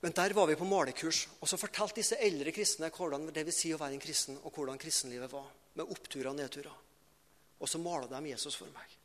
Men 0.00 0.12
der 0.12 0.34
var 0.36 0.46
vi 0.46 0.56
på 0.60 0.66
malekurs, 0.68 1.26
og 1.40 1.48
så 1.48 1.58
fortalte 1.58 2.02
disse 2.02 2.18
eldre 2.20 2.52
kristne 2.52 2.90
hvordan 2.92 3.30
det 3.32 3.46
vil 3.46 3.54
si 3.56 3.70
å 3.74 3.78
være 3.80 3.96
en 3.96 4.02
kristen, 4.02 4.38
og 4.44 4.54
hvordan 4.54 4.78
kristenlivet 4.78 5.32
var. 5.32 5.50
Med 5.74 5.90
oppturer 5.90 6.30
og 6.30 6.38
nedturer. 6.38 6.74
Og 7.58 7.70
så 7.70 7.82
mala 7.82 8.06
de 8.06 8.30
Jesus 8.30 8.54
for 8.54 8.70
meg. 8.70 8.98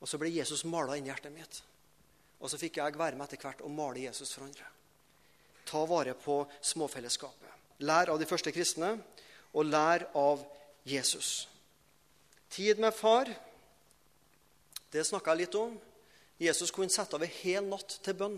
Og 0.00 0.08
så 0.08 0.18
ble 0.18 0.34
Jesus 0.34 0.64
mala 0.64 0.96
inn 0.96 1.06
i 1.06 1.12
hjertet 1.12 1.34
mitt. 1.34 1.62
Og 2.40 2.50
så 2.50 2.60
fikk 2.60 2.80
jeg 2.80 2.98
være 2.98 3.16
med 3.16 3.26
etter 3.26 3.42
hvert 3.42 3.62
og 3.64 3.72
male 3.72 4.04
Jesus 4.04 4.34
for 4.34 4.46
andre. 4.46 4.66
Ta 5.66 5.82
vare 5.88 6.14
på 6.18 6.42
småfellesskapet. 6.62 7.52
Lær 7.86 8.12
av 8.12 8.20
de 8.20 8.28
første 8.28 8.52
kristne, 8.54 8.94
og 9.56 9.68
lær 9.68 10.06
av 10.16 10.42
Jesus. 10.86 11.48
Tid 12.52 12.80
med 12.80 12.94
far, 12.94 13.28
det 14.92 15.04
snakka 15.04 15.32
jeg 15.32 15.44
litt 15.44 15.56
om. 15.58 15.74
Jesus 16.40 16.70
kunne 16.72 16.92
sette 16.92 17.16
av 17.16 17.24
en 17.24 17.38
hel 17.40 17.66
natt 17.66 17.98
til 18.04 18.16
bønn 18.16 18.36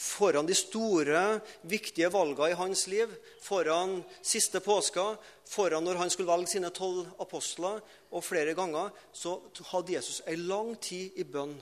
foran 0.00 0.46
de 0.48 0.54
store, 0.56 1.40
viktige 1.68 2.08
valgene 2.12 2.54
i 2.54 2.58
hans 2.58 2.86
liv, 2.88 3.10
foran 3.44 3.98
siste 4.22 4.62
påska, 4.64 5.16
foran 5.44 5.84
når 5.84 6.00
han 6.00 6.12
skulle 6.12 6.30
velge 6.30 6.54
sine 6.54 6.70
tolv 6.72 7.10
apostler, 7.20 7.82
og 8.10 8.24
flere 8.24 8.54
ganger, 8.56 8.90
så 9.12 9.36
hadde 9.72 9.98
Jesus 9.98 10.22
ei 10.26 10.38
lang 10.40 10.72
tid 10.80 11.18
i 11.20 11.26
bønn 11.28 11.52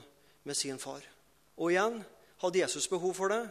med 0.47 0.57
sin 0.57 0.79
far. 0.79 1.03
Og 1.59 1.73
igjen, 1.73 1.99
hadde 2.39 2.61
Jesus 2.61 2.87
behov 2.87 3.13
for 3.17 3.31
det, 3.33 3.43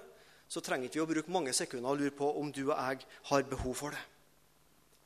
så 0.48 0.62
trenger 0.64 0.88
vi 0.92 1.00
å 1.02 1.08
bruke 1.08 1.32
mange 1.32 1.52
sekunder 1.52 1.92
og 1.92 2.00
lure 2.00 2.14
på 2.16 2.28
om 2.40 2.50
du 2.52 2.62
og 2.70 2.76
jeg 2.76 3.04
har 3.30 3.48
behov 3.50 3.74
for 3.76 3.92
det. 3.92 4.00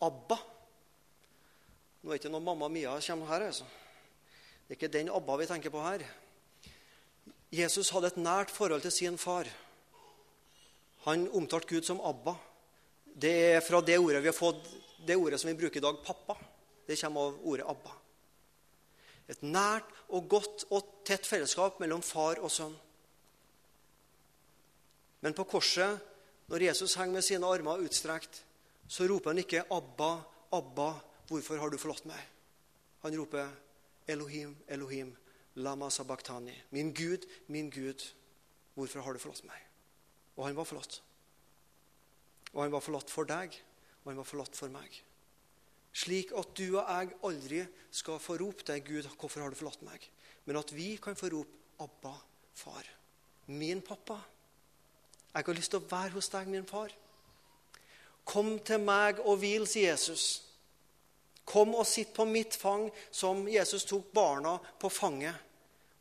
Abba. 0.02 0.38
Nå 2.02 2.10
er 2.10 2.14
det 2.14 2.20
ikke 2.22 2.32
noe 2.34 2.46
mamma 2.46 2.68
Mia 2.70 2.94
kommer 3.02 3.30
her. 3.30 3.48
altså. 3.48 3.66
Det 4.66 4.74
er 4.74 4.78
ikke 4.78 4.94
den 4.98 5.10
Abba 5.10 5.36
vi 5.38 5.48
tenker 5.50 5.74
på 5.74 5.82
her. 5.82 6.06
Jesus 7.52 7.90
hadde 7.90 8.12
et 8.12 8.22
nært 8.22 8.50
forhold 8.50 8.82
til 8.82 8.94
sin 8.94 9.18
far. 9.18 9.50
Han 11.04 11.26
omtalte 11.34 11.74
Gud 11.74 11.84
som 11.84 12.00
Abba. 12.00 12.36
Det 13.04 13.34
er 13.56 13.60
fra 13.60 13.82
det 13.82 13.98
ordet 13.98 14.22
vi 14.22 14.30
har 14.30 14.38
fått, 14.38 14.62
det 15.04 15.18
ordet 15.18 15.40
som 15.40 15.50
vi 15.50 15.58
bruker 15.58 15.82
i 15.82 15.84
dag, 15.84 15.98
pappa. 16.06 16.38
Det 16.86 16.96
kommer 17.02 17.28
av 17.28 17.42
ordet 17.42 17.66
Abba. 17.68 17.98
Et 19.28 19.42
nært 19.42 19.90
og 20.08 20.30
godt 20.30 20.64
og 20.70 21.02
tett 21.06 21.26
fellesskap 21.26 21.82
mellom 21.82 22.02
far 22.02 22.38
og 22.42 22.50
sønn. 22.50 22.74
Men 25.22 25.34
på 25.34 25.46
korset, 25.48 26.00
når 26.50 26.66
Jesus 26.68 26.94
henger 26.98 27.14
med 27.14 27.24
sine 27.24 27.48
armer 27.48 27.84
utstrekt, 27.86 28.42
så 28.88 29.06
roper 29.08 29.30
han 29.30 29.38
ikke 29.38 29.64
'Abba, 29.70 30.24
Abba, 30.52 31.00
hvorfor 31.28 31.58
har 31.58 31.70
du 31.70 31.78
forlatt 31.78 32.04
meg?' 32.06 32.28
Han 33.02 33.18
roper 33.18 33.48
'Elohim, 34.08 34.56
Elohim, 34.68 35.16
lama 35.54 35.88
sabachthani'. 35.88 36.62
Min 36.70 36.92
Gud, 36.94 37.26
min 37.46 37.70
Gud, 37.70 38.14
hvorfor 38.74 39.00
har 39.00 39.12
du 39.12 39.18
forlatt 39.18 39.44
meg? 39.44 39.60
Og 40.36 40.46
han 40.46 40.56
var 40.56 40.64
forlatt. 40.64 41.02
Og 42.52 42.62
han 42.62 42.72
var 42.72 42.80
forlatt 42.80 43.10
for 43.10 43.24
deg, 43.24 43.62
og 44.04 44.10
han 44.10 44.16
var 44.16 44.28
forlatt 44.28 44.56
for 44.56 44.68
meg. 44.68 45.02
Slik 45.92 46.32
at 46.36 46.54
du 46.56 46.78
og 46.78 46.88
jeg 46.88 47.12
aldri 47.22 47.66
skal 47.90 48.18
få 48.18 48.36
rope 48.40 48.64
deg, 48.66 48.84
Gud, 48.84 49.08
hvorfor 49.20 49.40
har 49.40 49.50
du 49.50 49.56
forlatt 49.56 49.82
meg? 49.82 50.10
Men 50.44 50.56
at 50.56 50.72
vi 50.72 50.96
kan 50.96 51.16
få 51.16 51.28
rope 51.32 51.60
Abba, 51.82 52.14
far. 52.54 52.86
Min 53.46 53.82
pappa. 53.82 54.20
Jeg 55.34 55.44
har 55.46 55.56
lyst 55.56 55.72
til 55.72 55.80
å 55.80 55.88
være 55.88 56.12
hos 56.16 56.28
deg, 56.28 56.48
min 56.52 56.66
far. 56.68 56.92
Kom 58.24 58.58
til 58.60 58.82
meg 58.84 59.22
og 59.24 59.40
hvil, 59.40 59.64
sier 59.66 59.92
Jesus. 59.92 60.42
Kom 61.48 61.74
og 61.74 61.86
sitt 61.88 62.12
på 62.14 62.26
mitt 62.28 62.54
fang, 62.54 62.86
som 63.10 63.46
Jesus 63.50 63.86
tok 63.88 64.12
barna 64.14 64.58
på 64.78 64.90
fanget, 64.92 65.34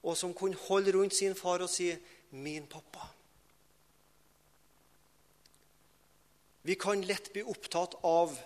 og 0.04 0.18
som 0.18 0.36
kunne 0.38 0.60
holde 0.68 0.94
rundt 0.98 1.16
sin 1.16 1.36
far 1.36 1.64
og 1.64 1.70
si, 1.70 1.96
'Min 2.32 2.68
pappa'. 2.68 3.10
Vi 6.62 6.76
kan 6.76 7.02
lett 7.02 7.34
bli 7.34 7.44
opptatt 7.44 7.96
av 8.04 8.38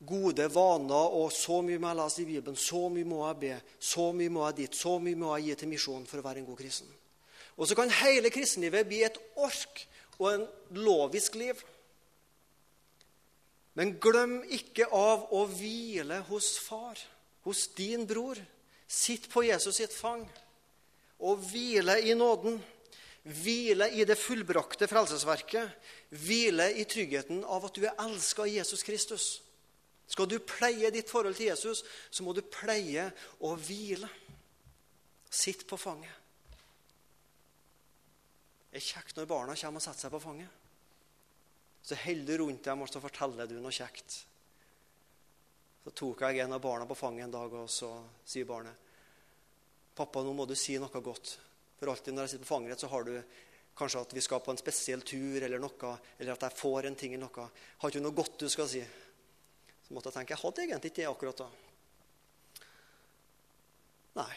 gode 0.00 0.48
vaner 0.54 1.14
og 1.14 1.32
'så 1.32 1.60
mye 1.62 1.78
må 1.78 1.88
jeg 1.88 1.96
lese 1.96 2.22
i 2.22 2.24
Bibelen', 2.24 2.56
'så 2.56 2.88
mye 2.88 3.04
må 3.04 3.26
jeg 3.26 3.36
be', 3.40 3.62
'så 3.80 4.12
mye 4.12 4.28
må 4.28 4.46
jeg 4.46 4.56
dit', 4.56 4.74
'så 4.74 4.98
mye 4.98 5.16
må 5.16 5.36
jeg 5.36 5.44
gi 5.44 5.54
til 5.54 5.68
misjonen 5.68 6.06
for 6.06 6.18
å 6.18 6.22
være 6.22 6.38
en 6.38 6.46
god 6.46 6.56
kristen'. 6.56 6.94
Og 7.56 7.68
så 7.68 7.76
kan 7.78 7.90
hele 8.02 8.30
kristenlivet 8.32 8.88
bli 8.88 9.02
et 9.06 9.18
ork 9.36 9.84
og 10.18 10.28
en 10.34 10.46
lovisk 10.76 11.34
liv. 11.40 11.58
Men 13.78 13.96
glem 14.02 14.40
ikke 14.52 14.88
av 14.92 15.28
å 15.32 15.44
hvile 15.48 16.20
hos 16.28 16.56
far, 16.60 16.98
hos 17.46 17.68
din 17.76 18.06
bror. 18.08 18.38
Sitt 18.90 19.28
på 19.30 19.44
Jesus 19.46 19.78
sitt 19.78 19.94
fang 19.94 20.24
og 21.20 21.44
hvile 21.50 22.00
i 22.02 22.14
nåden. 22.16 22.58
Hvile 23.22 23.90
i 23.92 24.04
det 24.08 24.16
fullbrakte 24.18 24.88
frelsesverket. 24.88 25.70
Hvile 26.10 26.70
i 26.80 26.86
tryggheten 26.88 27.44
av 27.44 27.68
at 27.68 27.76
du 27.76 27.84
er 27.84 27.98
elska 28.06 28.46
av 28.46 28.50
Jesus 28.50 28.82
Kristus. 28.82 29.28
Skal 30.10 30.26
du 30.26 30.40
pleie 30.42 30.90
ditt 30.90 31.10
forhold 31.10 31.36
til 31.38 31.52
Jesus, 31.52 31.84
så 32.10 32.24
må 32.26 32.32
du 32.34 32.42
pleie 32.42 33.04
å 33.46 33.54
hvile. 33.54 34.08
Sitt 35.30 35.62
på 35.70 35.78
fanget. 35.78 36.19
Er 38.70 38.84
kjekt 38.84 39.16
når 39.18 39.28
barna 39.30 39.56
kommer 39.58 39.80
og 39.80 39.84
setter 39.84 40.06
seg 40.06 40.14
på 40.14 40.22
fanget. 40.22 40.58
Så 41.82 41.96
holder 42.04 42.38
du 42.38 42.44
rundt 42.44 42.64
dem 42.64 42.84
og 42.84 42.90
så 42.90 43.02
forteller 43.02 43.48
du 43.50 43.56
noe 43.58 43.74
kjekt. 43.74 44.20
Så 45.84 45.92
tok 45.96 46.22
jeg 46.26 46.42
en 46.44 46.54
av 46.54 46.62
barna 46.62 46.86
på 46.86 46.98
fanget 46.98 47.24
en 47.24 47.34
dag, 47.34 47.54
og 47.56 47.70
så 47.72 47.90
sier 48.24 48.48
barnet 48.48 48.88
'Pappa, 49.96 50.22
nå 50.22 50.32
må 50.32 50.46
du 50.46 50.54
si 50.54 50.78
noe 50.78 51.00
godt.' 51.02 51.38
For 51.80 51.88
alltid 51.88 52.14
når 52.14 52.22
jeg 52.22 52.30
sitter 52.30 52.44
på 52.44 52.54
fanget, 52.54 52.80
så 52.80 52.88
har 52.92 53.04
du 53.04 53.14
kanskje 53.76 54.00
at 54.00 54.12
vi 54.12 54.20
skal 54.20 54.42
på 54.44 54.52
en 54.52 54.60
spesiell 54.60 55.02
tur, 55.02 55.42
eller 55.42 55.58
noe, 55.58 55.94
eller 56.18 56.34
at 56.34 56.42
jeg 56.44 56.58
får 56.60 56.86
en 56.86 56.96
ting 56.96 57.14
eller 57.14 57.26
noe. 57.26 57.48
Har 57.80 57.90
ikke 57.90 58.02
noe 58.04 58.16
godt 58.16 58.36
du 58.38 58.48
skal 58.52 58.68
si? 58.68 58.82
Så 59.86 59.94
måtte 59.96 60.12
jeg 60.12 60.20
tenke 60.20 60.36
jeg 60.36 60.42
hadde 60.42 60.62
egentlig 60.66 60.92
ikke 60.92 61.00
det 61.00 61.08
akkurat 61.08 61.40
da. 61.40 61.48
Nei. 64.20 64.34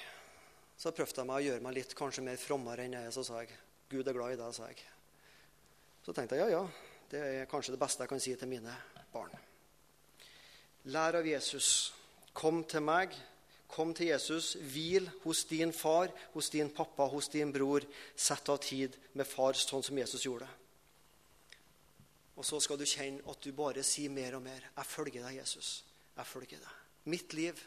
Så 0.80 0.91
prøvde 0.96 1.19
jeg 1.19 1.28
meg 1.28 1.41
å 1.41 1.46
gjøre 1.48 1.63
meg 1.63 1.76
litt 1.78 1.96
kanskje 1.96 2.24
mer 2.24 2.39
frommere 2.39 2.88
enn 2.88 2.96
jeg 2.96 3.10
er. 3.10 3.13
Så 3.15 3.24
sa 3.28 3.43
jeg 3.43 3.52
'Gud 3.93 4.08
er 4.08 4.15
glad 4.17 4.34
i 4.34 4.38
deg', 4.39 4.53
sa 4.56 4.65
jeg. 4.71 4.79
Så 6.01 6.13
tenkte 6.17 6.39
jeg 6.39 6.49
ja, 6.49 6.58
ja. 6.58 6.67
Det 7.12 7.19
er 7.21 7.45
kanskje 7.45 7.75
det 7.75 7.79
beste 7.84 8.01
jeg 8.01 8.10
kan 8.10 8.21
si 8.23 8.34
til 8.36 8.49
mine 8.49 8.73
barn. 9.13 9.36
Lær 10.89 11.19
av 11.19 11.27
Jesus. 11.27 11.93
Kom 12.34 12.63
til 12.65 12.82
meg. 12.82 13.13
Kom 13.69 13.93
til 13.93 14.10
Jesus. 14.10 14.56
Hvil 14.58 15.06
hos 15.23 15.43
din 15.45 15.73
far, 15.73 16.10
hos 16.34 16.49
din 16.49 16.73
pappa, 16.73 17.06
hos 17.06 17.29
din 17.29 17.53
bror. 17.53 17.86
Sett 18.15 18.49
av 18.49 18.58
tid 18.65 18.97
med 19.13 19.29
far, 19.29 19.53
sånn 19.53 19.86
som 19.86 19.97
Jesus 20.01 20.25
gjorde. 20.25 20.49
Og 22.34 22.45
så 22.45 22.58
skal 22.65 22.82
du 22.82 22.89
kjenne 22.89 23.21
at 23.29 23.45
du 23.45 23.53
bare 23.53 23.86
sier 23.86 24.10
mer 24.10 24.39
og 24.39 24.47
mer. 24.49 24.71
Jeg 24.73 24.89
følger 24.89 25.21
deg, 25.21 25.38
Jesus. 25.43 25.84
Jeg 26.17 26.25
følger 26.25 26.65
deg. 26.65 26.79
Mitt 27.13 27.34
liv, 27.38 27.62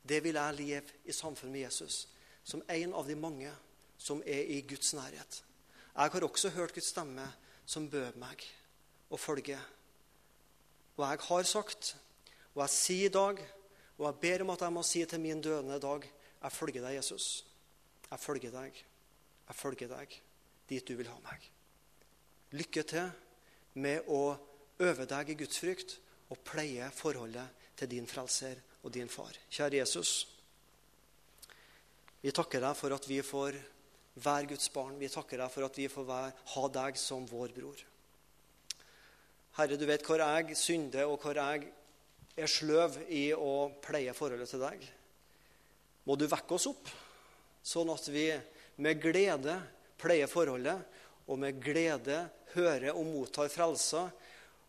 det 0.00 0.24
vil 0.24 0.40
jeg 0.40 0.62
leve 0.64 1.02
i 1.04 1.12
samfunn 1.12 1.52
med 1.52 1.68
Jesus. 1.68 2.06
Som 2.42 2.64
en 2.72 2.96
av 2.96 3.04
de 3.04 3.20
mange 3.20 3.52
som 4.00 4.22
er 4.24 4.48
i 4.48 4.62
Guds 4.64 4.94
nærhet. 4.96 5.42
Jeg 5.94 6.12
har 6.14 6.24
også 6.24 6.50
hørt 6.54 6.74
Guds 6.74 6.88
stemme 6.94 7.26
som 7.68 7.90
bød 7.90 8.16
meg 8.20 8.42
å 9.12 9.18
følge. 9.20 9.58
Og 10.96 11.04
jeg 11.04 11.20
har 11.26 11.48
sagt, 11.48 11.94
og 12.54 12.64
jeg 12.64 12.74
sier 12.74 13.10
i 13.10 13.12
dag, 13.14 13.42
og 13.98 14.06
jeg 14.06 14.20
ber 14.22 14.44
om 14.44 14.54
at 14.54 14.64
jeg 14.64 14.74
må 14.74 14.82
si 14.86 15.04
til 15.04 15.20
min 15.20 15.42
døende 15.44 15.78
dag 15.82 16.06
jeg 16.40 16.52
følger 16.56 16.84
deg, 16.86 16.94
Jesus. 16.96 17.44
Jeg 18.10 18.20
følger 18.20 18.52
deg. 18.54 18.76
Jeg 19.50 19.56
følger 19.56 19.90
deg 19.90 20.14
dit 20.70 20.86
du 20.86 20.94
vil 20.96 21.10
ha 21.10 21.16
meg. 21.24 21.44
Lykke 22.56 22.84
til 22.86 23.10
med 23.82 24.08
å 24.08 24.22
øve 24.80 25.06
deg 25.10 25.32
i 25.32 25.36
Guds 25.42 25.60
frykt 25.60 25.96
og 26.30 26.40
pleie 26.46 26.88
forholdet 26.94 27.66
til 27.76 27.90
din 27.90 28.08
frelser 28.08 28.62
og 28.82 28.94
din 28.94 29.10
far. 29.10 29.36
Kjære 29.50 29.82
Jesus. 29.82 30.12
Vi 32.22 32.32
takker 32.32 32.62
deg 32.62 32.78
for 32.78 32.94
at 32.96 33.08
vi 33.08 33.20
får 33.24 33.58
Vær 34.20 34.48
Guds 34.48 34.70
barn. 34.74 34.98
Vi 35.00 35.08
takker 35.10 35.40
deg 35.40 35.52
for 35.52 35.66
at 35.66 35.78
vi 35.80 35.88
får 35.90 36.06
være, 36.08 36.32
ha 36.54 36.64
deg 36.76 36.98
som 37.00 37.26
vår 37.30 37.54
bror. 37.56 37.84
Herre, 39.58 39.76
du 39.76 39.84
vet 39.88 40.04
hvor 40.06 40.22
jeg 40.22 40.56
synder, 40.58 41.08
og 41.10 41.20
hvor 41.22 41.36
jeg 41.36 41.70
er 42.38 42.50
sløv 42.50 43.00
i 43.12 43.30
å 43.34 43.70
pleie 43.82 44.14
forholdet 44.16 44.52
til 44.52 44.62
deg. 44.62 44.84
Må 46.06 46.16
du 46.16 46.26
vekke 46.30 46.56
oss 46.56 46.68
opp, 46.70 46.90
sånn 47.62 47.90
at 47.92 48.06
vi 48.12 48.28
med 48.80 49.02
glede 49.02 49.58
pleier 50.00 50.30
forholdet, 50.30 50.78
og 51.30 51.38
med 51.38 51.60
glede 51.62 52.22
hører 52.54 52.94
og 52.94 53.04
mottar 53.06 53.50
frelsa, 53.52 54.08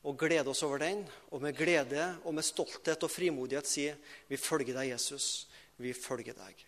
og 0.02 0.18
gleder 0.18 0.50
oss 0.50 0.64
over 0.66 0.82
den, 0.82 1.04
og 1.30 1.44
med 1.44 1.56
glede 1.58 2.08
og 2.26 2.34
med 2.34 2.46
stolthet 2.46 3.06
og 3.06 3.14
frimodighet 3.14 3.70
sier 3.70 4.18
vi 4.30 4.40
følger 4.42 4.74
deg, 4.80 4.96
Jesus. 4.96 5.48
Vi 5.78 5.94
følger 5.94 6.38
deg. 6.38 6.66